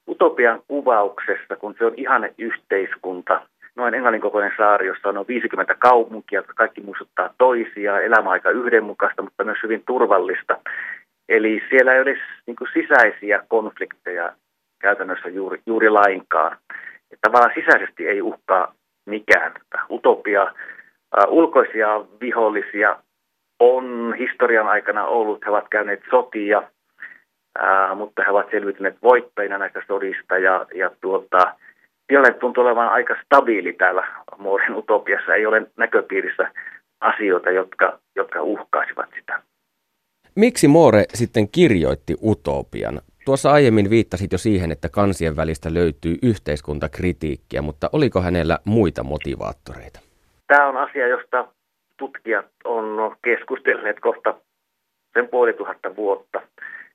[0.09, 3.41] Utopian kuvauksessa, kun se on ihane yhteiskunta,
[3.77, 8.51] noin englannin kokoinen saari, jossa on noin 50 kaupunkia, jotka kaikki muistuttaa toisiaan, elämä aika
[8.51, 10.59] yhdenmukaista, mutta myös hyvin turvallista,
[11.29, 12.17] Eli siellä ei ole
[12.47, 14.33] niin kuin sisäisiä konflikteja
[14.81, 16.57] käytännössä juuri, juuri lainkaan.
[17.11, 18.75] Että tavallaan sisäisesti ei uhkaa
[19.07, 19.53] mikään.
[19.91, 20.55] Utopia,
[21.29, 22.97] ulkoisia vihollisia
[23.61, 25.45] on historian aikana ollut.
[25.45, 31.55] He ovat käyneet sotia, uh, mutta he ovat selviytyneet voittajina näistä sodista ja, ja tuota,
[32.07, 34.07] tilanne tuntuu olevan aika stabiili täällä
[34.39, 35.35] Mooren utopiassa.
[35.35, 36.51] Ei ole näköpiirissä
[37.01, 39.43] asioita, jotka, jotka uhkaisivat sitä.
[40.37, 43.01] Miksi Moore sitten kirjoitti utopian?
[43.25, 50.01] Tuossa aiemmin viittasit jo siihen, että kansien välistä löytyy yhteiskuntakritiikkiä, mutta oliko hänellä muita motivaattoreita?
[50.47, 51.49] Tämä on asia, josta
[51.97, 54.35] tutkijat on keskustelleet kohta
[55.15, 56.41] sen puoli tuhatta vuotta.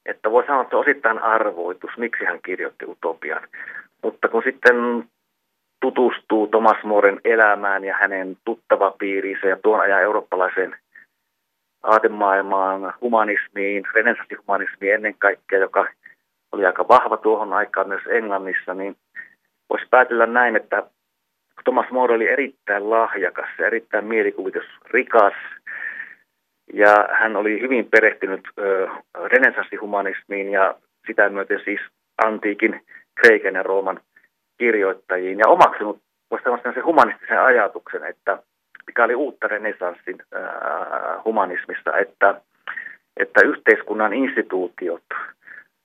[0.06, 3.48] Että voi sanoa, että osittain arvoitus, miksi hän kirjoitti utopian.
[4.04, 4.76] Mutta kun sitten
[5.82, 10.76] tutustuu Thomas Moren elämään ja hänen tuttava piiriinsä ja tuon ajan eurooppalaiseen
[11.84, 15.88] aatemaailmaan, humanismiin, renesanssihumanismiin ennen kaikkea, joka
[16.52, 18.96] oli aika vahva tuohon aikaan myös Englannissa, niin
[19.70, 20.84] voisi päätellä näin, että
[21.64, 25.34] Thomas More oli erittäin lahjakas ja erittäin mielikuvitusrikas,
[26.74, 28.48] ja hän oli hyvin perehtynyt
[29.26, 30.76] renesanssihumanismiin ja
[31.08, 31.82] sitä myöten siis
[32.26, 32.82] antiikin
[33.22, 34.00] Kreikan ja Rooman
[34.58, 35.40] kirjoittajiin.
[35.40, 36.00] Ja omaksunut
[36.74, 38.44] se humanistisen ajatuksen, että
[38.88, 42.42] mikä oli uutta renesanssin äh, humanismissa, että,
[43.18, 45.04] että yhteiskunnan instituutiot,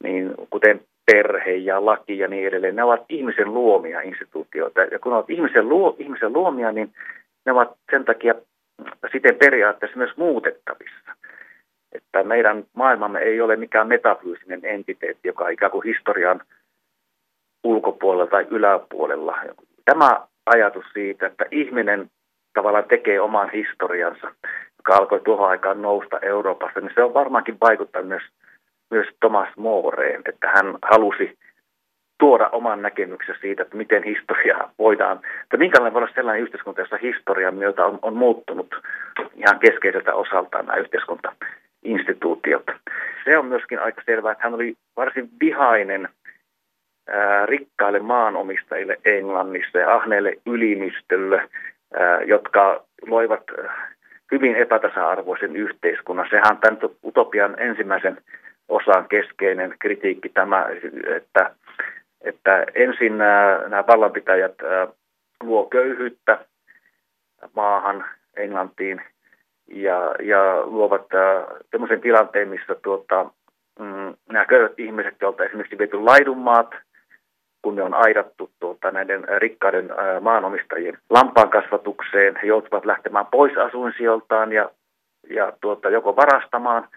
[0.03, 4.81] niin kuten perhe ja laki ja niin edelleen, ne ovat ihmisen luomia instituutioita.
[4.81, 6.93] Ja kun ne ovat ihmisen, luo, ihmisen luomia, niin
[7.47, 8.35] ne ovat sen takia
[9.13, 11.13] siten periaatteessa myös muutettavissa.
[11.93, 16.41] Että meidän maailmamme ei ole mikään metafyysinen entiteetti, joka ikään kuin historian
[17.65, 19.39] ulkopuolella tai yläpuolella.
[19.85, 22.11] Tämä ajatus siitä, että ihminen
[22.55, 24.27] tavallaan tekee oman historiansa,
[24.79, 28.23] joka alkoi tuohon aikaan nousta Euroopassa, niin se on varmaankin vaikuttanut myös,
[28.95, 31.39] myös Thomas Moreen, että hän halusi
[32.19, 36.97] tuoda oman näkemyksen siitä, että miten historia voidaan, että minkälainen voi olla sellainen yhteiskunta, jossa
[36.97, 38.75] historia myötä on, on muuttunut
[39.35, 42.67] ihan keskeiseltä osaltaan nämä yhteiskuntainstituutiot.
[43.25, 46.09] Se on myöskin aika selvää, että hän oli varsin vihainen
[47.09, 51.49] ää, rikkaille maanomistajille Englannissa ja ahneille ylimistölle,
[52.27, 53.43] jotka loivat
[54.33, 56.27] hyvin epätasa-arvoisen yhteiskunnan.
[56.31, 58.19] Sehän on tämän utopian ensimmäisen
[58.69, 60.67] osan keskeinen kritiikki tämä,
[61.17, 61.51] että,
[62.21, 64.55] että ensin nämä, nämä vallanpitäjät
[65.43, 66.39] luo köyhyyttä
[67.55, 68.05] maahan,
[68.37, 69.03] Englantiin,
[69.69, 71.07] ja, ja luovat
[71.71, 73.31] sellaisen tilanteen, missä tuota,
[73.79, 76.75] mm, nämä köyhät ihmiset, joilta esimerkiksi viety laidunmaat,
[77.63, 79.91] kun ne on aidattu tuota, näiden rikkaiden
[80.21, 82.37] maanomistajien lampaan kasvatukseen.
[82.43, 84.71] He joutuvat lähtemään pois asuinsijoiltaan ja,
[85.31, 86.89] ja tuota, joko varastamaan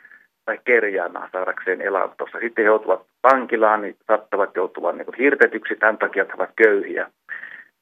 [0.48, 2.40] tai kerjäämään saadakseen elantossa.
[2.40, 7.08] Sitten he joutuvat vankilaan, niin saattavat joutua niin hirtetyksi tämän takia, että ovat köyhiä.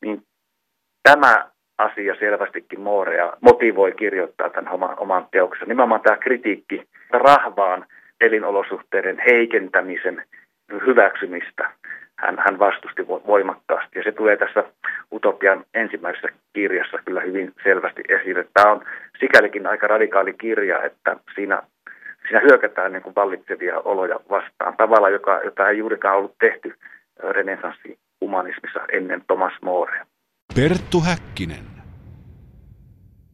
[0.02, 0.24] Niin
[1.04, 1.46] tämä
[1.78, 5.68] asia selvästikin Moorea motivoi kirjoittaa tämän oman, oman teoksen.
[5.68, 7.86] Nimenomaan tämä kritiikki rahvaan
[8.22, 10.24] elinolosuhteiden heikentämisen
[10.86, 11.72] hyväksymistä
[12.18, 14.00] hän, hän vastusti voimakkaasti.
[14.00, 14.64] Ja se tulee tässä
[15.14, 18.48] Utopian ensimmäisessä kirjassa kyllä hyvin selvästi esille.
[18.54, 18.86] Tämä on
[19.20, 21.64] sikälikin aika radikaali kirja, että siinä,
[22.28, 26.74] siinä hyökätään niin kuin vallitsevia oloja vastaan tavalla, joka, jota ei juurikaan ollut tehty
[27.20, 30.06] renesanssihumanismissa ennen Thomas Morea.
[30.56, 31.66] Perttu Häkkinen.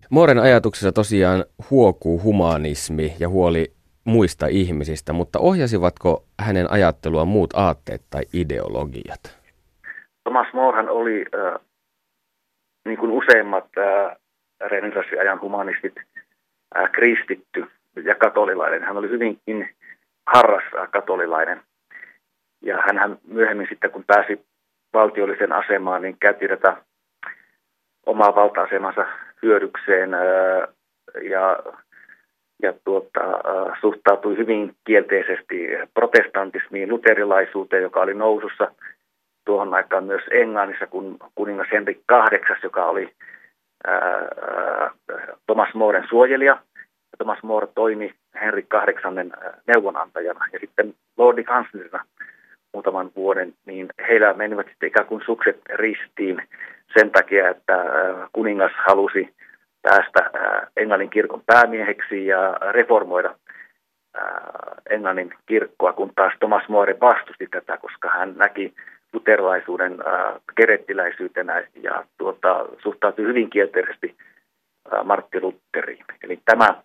[0.10, 3.74] Mooren ajatuksessa tosiaan huokuu humanismi ja huoli
[4.04, 9.39] muista ihmisistä, mutta ohjasivatko hänen ajattelua muut aatteet tai ideologiat?
[10.24, 11.60] Thomas Morehan oli, äh,
[12.86, 14.18] niin kuin useimmat äh,
[14.70, 15.94] renesanssiajan humanistit,
[16.78, 17.66] äh, kristitty
[17.96, 18.84] ja katolilainen.
[18.84, 19.70] Hän oli hyvinkin
[20.28, 21.62] harras katolilainen.
[22.62, 24.46] Ja hän myöhemmin sitten, kun pääsi
[24.94, 26.78] valtiolliseen asemaan, niin käytti tätä
[28.06, 29.06] omaa valta-asemansa
[29.42, 30.12] hyödykseen
[31.22, 31.60] ja
[32.64, 33.20] ja tuota,
[33.82, 38.72] suhtautui hyvin kielteisesti protestantismiin, luterilaisuuteen, joka oli nousussa
[39.46, 43.14] tuohon aikaan myös Englannissa, kun kuningas Henrik VIII, joka oli
[43.88, 44.92] ää,
[45.46, 46.58] Thomas Moren suojelija.
[47.18, 49.32] Thomas More toimi Henrik VIII
[49.68, 52.05] neuvonantajana ja sitten Lordi kanslerina
[52.74, 56.47] muutaman vuoden, niin heillä menivät sitten ikään kuin sukset ristiin
[56.97, 59.34] sen takia, että äh, kuningas halusi
[59.82, 60.32] päästä
[60.78, 63.36] Englannin kirkon päämieheksi ja reformoida
[64.89, 68.74] Englannin kirkkoa, kun taas Thomas More vastusti tätä, koska hän näki
[69.14, 69.97] luterilaisuuden
[70.55, 74.16] kerettiläisyytenä ja tuota, suhtautui hyvin kielteisesti
[75.03, 76.05] Martti Lutteriin.
[76.24, 76.84] Eli tämä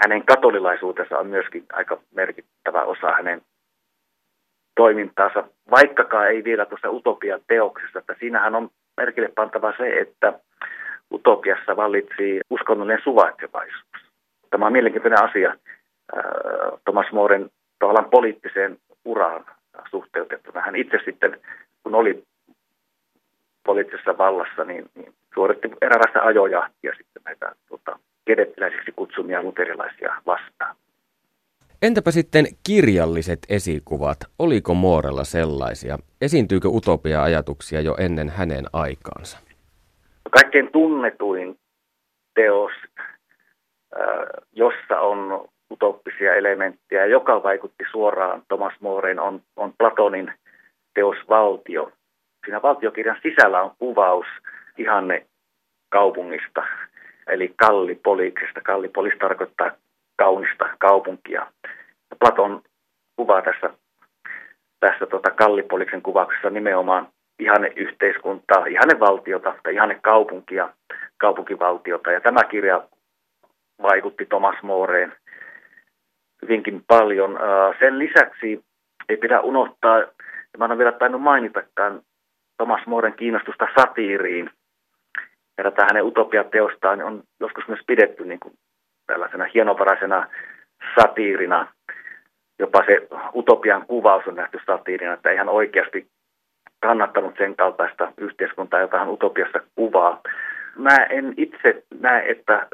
[0.00, 3.42] hänen katolilaisuutensa on myöskin aika merkittävä osa hänen
[4.76, 10.32] toimintaansa, vaikkakaan ei vielä tuossa utopia-teoksessa, että siinähän on merkille pantava se, että
[11.12, 13.84] utopiassa vallitsi uskonnollinen suvaitsevaisuus.
[14.50, 15.54] Tämä on mielenkiintoinen asia
[16.84, 19.44] Thomas Moren tavallaan poliittiseen uraan
[19.90, 20.60] suhteutettuna.
[20.60, 21.40] Hän itse sitten,
[21.82, 22.24] kun oli
[23.64, 30.76] poliittisessa vallassa, niin, niin suoritti eräänlaista ajojahtia sitten näitä tuota, kedettiläisiksi kutsumia luterilaisia vastaan.
[31.82, 34.18] Entäpä sitten kirjalliset esikuvat?
[34.38, 35.98] Oliko Moorella sellaisia?
[36.20, 39.38] Esiintyykö utopia-ajatuksia jo ennen hänen aikaansa?
[40.30, 41.58] Kaikkein tunnetuin
[42.34, 42.72] teos,
[44.52, 50.32] jossa on utoppisia elementtejä, joka vaikutti suoraan Thomas Moreen, on, on Platonin
[50.94, 51.92] teos Valtio.
[52.44, 54.26] Siinä valtiokirjan sisällä on kuvaus
[54.78, 55.26] ihanne
[55.88, 56.62] kaupungista,
[57.28, 58.60] eli Kallipoliksesta.
[58.60, 59.70] Kallipolis tarkoittaa
[60.16, 61.46] kaunista kaupunkia.
[62.20, 62.62] Platon
[63.16, 63.70] kuvaa tässä,
[64.80, 67.08] tässä tota Kallipoliksen kuvauksessa nimenomaan
[67.38, 70.68] ihanne yhteiskuntaa, ihanne valtiota tai ihanne kaupunkia,
[71.16, 72.12] kaupunkivaltiota.
[72.12, 72.84] Ja tämä kirja
[73.82, 75.12] vaikutti Thomas Moreen
[76.42, 77.38] hyvinkin paljon.
[77.78, 78.64] Sen lisäksi
[79.08, 79.98] ei pidä unohtaa,
[80.58, 82.02] mä en ole vielä tainnut mainitakaan,
[82.56, 84.50] Thomas Moren kiinnostusta satiiriin.
[85.58, 88.54] Ja tätä hänen utopiateostaan on joskus myös pidetty niin kuin
[89.06, 90.26] tällaisena hienovaraisena
[90.94, 91.72] satiirina.
[92.58, 96.06] Jopa se utopian kuvaus on nähty satiirina, että ihan oikeasti
[96.80, 100.20] kannattanut sen kaltaista yhteiskuntaa, jota hän utopiassa kuvaa.
[100.76, 102.66] Mä en itse näe, että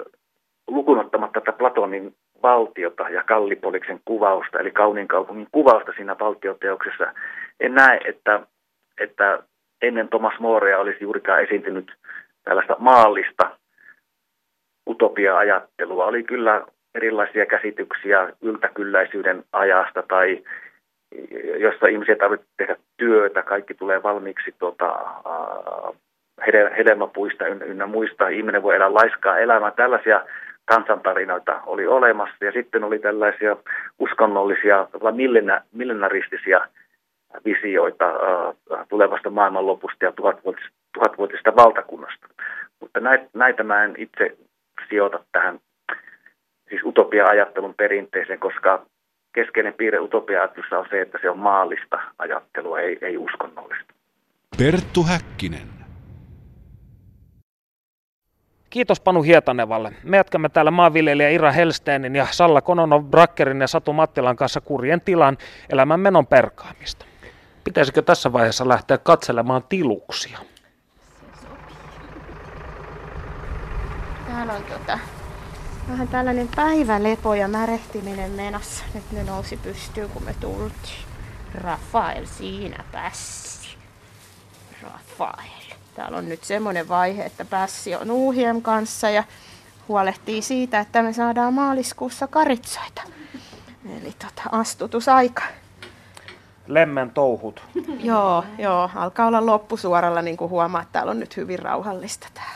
[0.66, 7.12] lukunottamatta tätä Platonin valtiota ja Kallipoliksen kuvausta, eli kauniin kaupungin kuvausta siinä valtioteoksessa,
[7.60, 8.40] en näe, että,
[8.98, 9.42] että
[9.82, 11.92] ennen Thomas Morea olisi juurikaan esiintynyt
[12.44, 13.50] tällaista maallista
[14.88, 16.06] utopia-ajattelua.
[16.06, 20.44] Oli kyllä erilaisia käsityksiä yltäkylläisyyden ajasta tai
[21.58, 25.00] jossa ihmisiä tarvitsee tehdä työtä, kaikki tulee valmiiksi tuota,
[26.76, 29.70] hedelmäpuista ynnä muista, ihminen voi elää laiskaa elämää.
[29.70, 30.24] Tällaisia
[30.64, 33.56] kansantarinoita oli olemassa ja sitten oli tällaisia
[33.98, 34.88] uskonnollisia,
[35.72, 36.66] millenaristisia
[37.44, 38.04] visioita
[38.88, 40.12] tulevasta maailmanlopusta ja
[40.92, 42.26] tuhatvuotisesta valtakunnasta.
[42.80, 44.36] Mutta näitä, näitä mä en itse
[44.88, 45.60] sijoita tähän
[46.68, 48.86] siis utopia-ajattelun perinteeseen, koska
[49.34, 50.42] keskeinen piirre utopia
[50.78, 53.94] on se, että se on maallista ajattelua, ei, ei uskonnollista.
[54.58, 55.68] Perttu Häkkinen.
[58.70, 59.92] Kiitos Panu Hietanevalle.
[60.04, 65.00] Me jatkamme täällä maanviljelijä Ira Helsteenin ja Salla Kononov Brakkerin ja Satu Mattilan kanssa kurjen
[65.00, 65.36] tilan
[65.72, 67.06] elämän menon perkaamista.
[67.64, 70.38] Pitäisikö tässä vaiheessa lähteä katselemaan tiluksia?
[74.26, 74.98] Täällä on tota,
[75.88, 78.84] vähän tällainen päivälepo ja märehtiminen menossa.
[78.94, 81.04] Nyt ne nousi pystyyn, kun me tultiin.
[81.54, 83.76] Rafael siinä pässi.
[84.82, 85.64] Rafael.
[85.94, 89.24] Täällä on nyt semmoinen vaihe, että pässi on uuhien kanssa ja
[89.88, 93.02] huolehtii siitä, että me saadaan maaliskuussa karitsoita.
[94.00, 95.42] Eli tota, astutusaika.
[96.66, 97.62] Lemmen touhut.
[98.00, 102.46] joo, joo, alkaa olla loppusuoralla, niin kuin huomaa, että täällä on nyt hyvin rauhallista tämä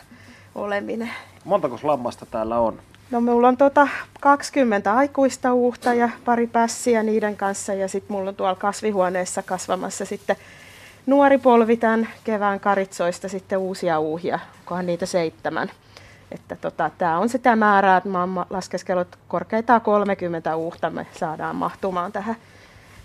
[0.55, 1.11] oleminen.
[1.45, 2.81] Montako lammasta täällä on?
[3.11, 3.89] No mulla on tota
[4.21, 10.05] 20 aikuista uuhta ja pari pässiä niiden kanssa ja sitten mulla on tuolla kasvihuoneessa kasvamassa
[10.05, 10.37] sitten
[11.07, 15.71] nuori polvi tämän kevään karitsoista sitten uusia uuhia, onkohan niitä seitsemän.
[16.33, 21.57] Että tota, tämä on sitä määrää, että mä oon laskeskellut korkeintaan 30 uuhta me saadaan
[21.57, 22.37] mahtumaan tähän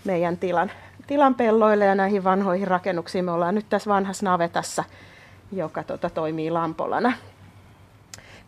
[0.04, 0.70] meidän tilan,
[1.06, 3.24] tilan pelloille ja näihin vanhoihin rakennuksiin.
[3.24, 4.84] Me ollaan nyt tässä vanhassa navetassa,
[5.52, 7.12] joka tota, toimii lampolana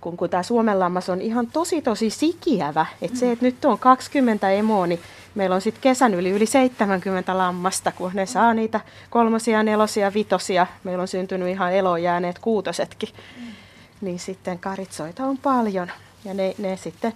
[0.00, 2.86] kun, kun tämä Suomen lammas on ihan tosi tosi sikiävä.
[3.02, 5.00] Et se, että nyt on 20 emoa, niin
[5.34, 8.80] meillä on sitten kesän yli yli 70 lammasta, kun ne saa niitä
[9.10, 10.66] kolmosia, nelosia, vitosia.
[10.84, 13.08] Meillä on syntynyt ihan eloon jääneet kuutosetkin.
[13.40, 13.46] Mm.
[14.00, 15.90] Niin sitten karitsoita on paljon.
[16.24, 17.12] Ja ne, ne sitten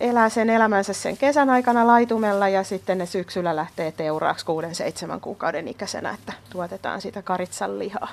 [0.00, 5.20] elää sen elämänsä sen kesän aikana laitumella ja sitten ne syksyllä lähtee teuraaksi kuuden seitsemän
[5.20, 8.08] kuukauden ikäisenä, että tuotetaan sitä karitsan lihaa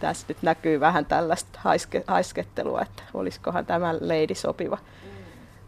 [0.00, 4.78] tässä nyt näkyy vähän tällaista haiske, haiskettelua, että olisikohan tämä leidi sopiva,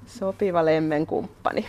[0.06, 1.68] sopiva lemmenkumppani.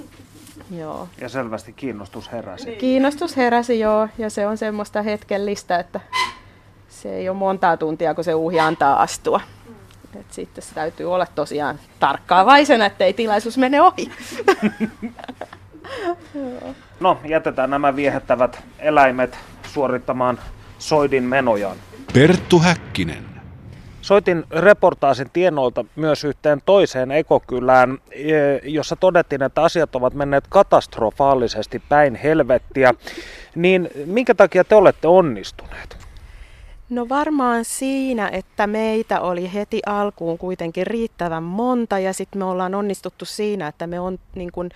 [0.78, 1.08] Joo.
[1.20, 2.64] Ja selvästi kiinnostus heräsi.
[2.64, 2.78] Niin.
[2.78, 4.08] Kiinnostus heräsi, joo.
[4.18, 6.00] Ja se on semmoista hetkellistä, että
[6.88, 9.40] se ei ole montaa tuntia, kun se uuhi antaa astua.
[10.14, 14.10] Et sitten se täytyy olla tosiaan tarkkaavaisena, ettei tilaisuus mene ohi.
[17.00, 20.38] no, jätetään nämä viehättävät eläimet suorittamaan
[20.78, 21.76] soidin menojaan.
[22.12, 23.26] Perttu Häkkinen.
[24.02, 28.24] Soitin reportaasin tienoilta myös yhteen toiseen ekokylään, e,
[28.62, 32.94] jossa todettiin, että asiat ovat menneet katastrofaalisesti päin helvettiä.
[33.54, 36.05] Niin minkä takia te olette onnistuneet?
[36.90, 42.74] No varmaan siinä, että meitä oli heti alkuun kuitenkin riittävän monta ja sitten me ollaan
[42.74, 44.70] onnistuttu siinä, että me on niin kuin,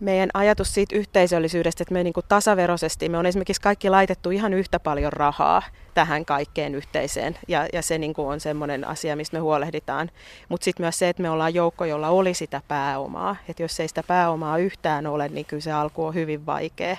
[0.00, 4.54] meidän ajatus siitä yhteisöllisyydestä, että me niin kuin tasaveroisesti, me on esimerkiksi kaikki laitettu ihan
[4.54, 5.62] yhtä paljon rahaa
[5.94, 7.38] tähän kaikkeen yhteiseen.
[7.48, 10.10] Ja, ja se niin kuin on semmoinen asia, mistä me huolehditaan.
[10.48, 13.36] Mutta sitten myös se, että me ollaan joukko, jolla oli sitä pääomaa.
[13.48, 16.96] Että jos ei sitä pääomaa yhtään ole, niin kyllä se alku on hyvin vaikea.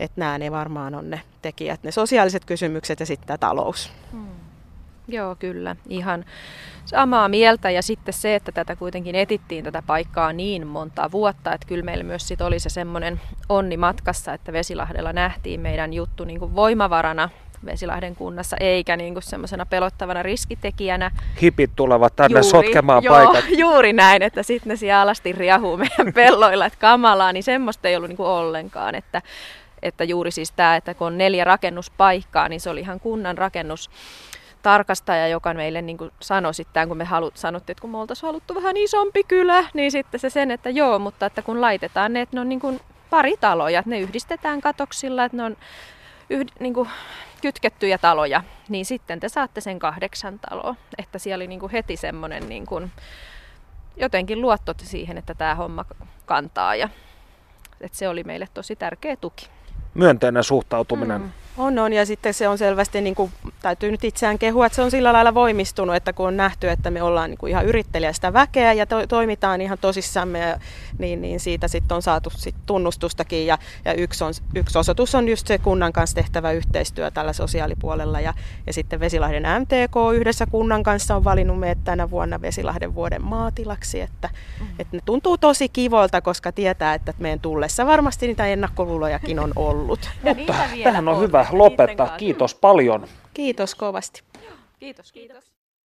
[0.00, 3.92] Että nämä ne varmaan on ne tekijät, ne sosiaaliset kysymykset ja sitten talous.
[4.12, 4.26] Hmm.
[5.08, 5.76] Joo, kyllä.
[5.88, 6.24] Ihan
[6.84, 11.66] samaa mieltä ja sitten se, että tätä kuitenkin etittiin tätä paikkaa niin monta vuotta, että
[11.66, 16.38] kyllä meillä myös sit oli se semmoinen onni matkassa, että Vesilahdella nähtiin meidän juttu niin
[16.38, 17.28] kuin voimavarana
[17.66, 21.10] Vesilahden kunnassa, eikä niin kuin semmoisena pelottavana riskitekijänä.
[21.42, 23.44] Hipit tulevat tänne juuri, sotkemaan joo, paikat.
[23.58, 27.96] Juuri näin, että sitten ne siellä alasti riahuu meidän pelloilla, että kamalaa, niin semmoista ei
[27.96, 29.22] ollut niin kuin ollenkaan, että
[29.82, 33.90] että juuri siis tämä, että kun on neljä rakennuspaikkaa, niin se oli ihan kunnan rakennus
[34.62, 38.28] tarkastaja, joka meille niin kuin sanoi sitten, kun me halut, sanottiin, että kun me oltaisiin
[38.28, 42.20] haluttu vähän isompi kylä, niin sitten se sen, että joo, mutta että kun laitetaan ne,
[42.20, 45.56] että ne on niin kuin pari taloja, että ne yhdistetään katoksilla, että ne on
[46.30, 46.88] yhd, niin kuin
[47.42, 50.74] kytkettyjä taloja, niin sitten te saatte sen kahdeksan taloa.
[50.98, 52.92] Että siellä oli niin kuin heti semmoinen niin kuin,
[53.96, 55.84] jotenkin luottot siihen, että tämä homma
[56.26, 56.88] kantaa ja
[57.80, 59.55] että se oli meille tosi tärkeä tuki.
[59.96, 61.20] Myönteinen suhtautuminen.
[61.20, 61.45] Mm.
[61.58, 61.92] On, on.
[61.92, 63.32] Ja sitten se on selvästi, niin kuin,
[63.62, 66.90] täytyy nyt itseään kehua, että se on sillä lailla voimistunut, että kun on nähty, että
[66.90, 70.60] me ollaan niin kuin ihan yrittelijästä väkeä ja to, toimitaan ihan tosissamme, ja,
[70.98, 73.46] niin, niin siitä sitten on saatu sit tunnustustakin.
[73.46, 78.20] Ja, ja yksi, on, yksi osoitus on just se kunnan kanssa tehtävä yhteistyö tällä sosiaalipuolella.
[78.20, 78.34] Ja,
[78.66, 84.00] ja sitten Vesilahden MTK yhdessä kunnan kanssa on valinnut meidät tänä vuonna Vesilahden vuoden maatilaksi.
[84.00, 84.28] Että,
[84.60, 84.66] mm.
[84.78, 90.10] että ne tuntuu tosi kivolta, koska tietää, että meidän tullessa varmasti niitä ennakkoluulojakin on ollut.
[90.22, 90.54] Mutta
[90.84, 92.16] tähän on hyvä lopettaa.
[92.16, 93.06] Kiitos paljon.
[93.34, 94.22] Kiitos kovasti.
[94.78, 95.55] Kiitos, kiitos.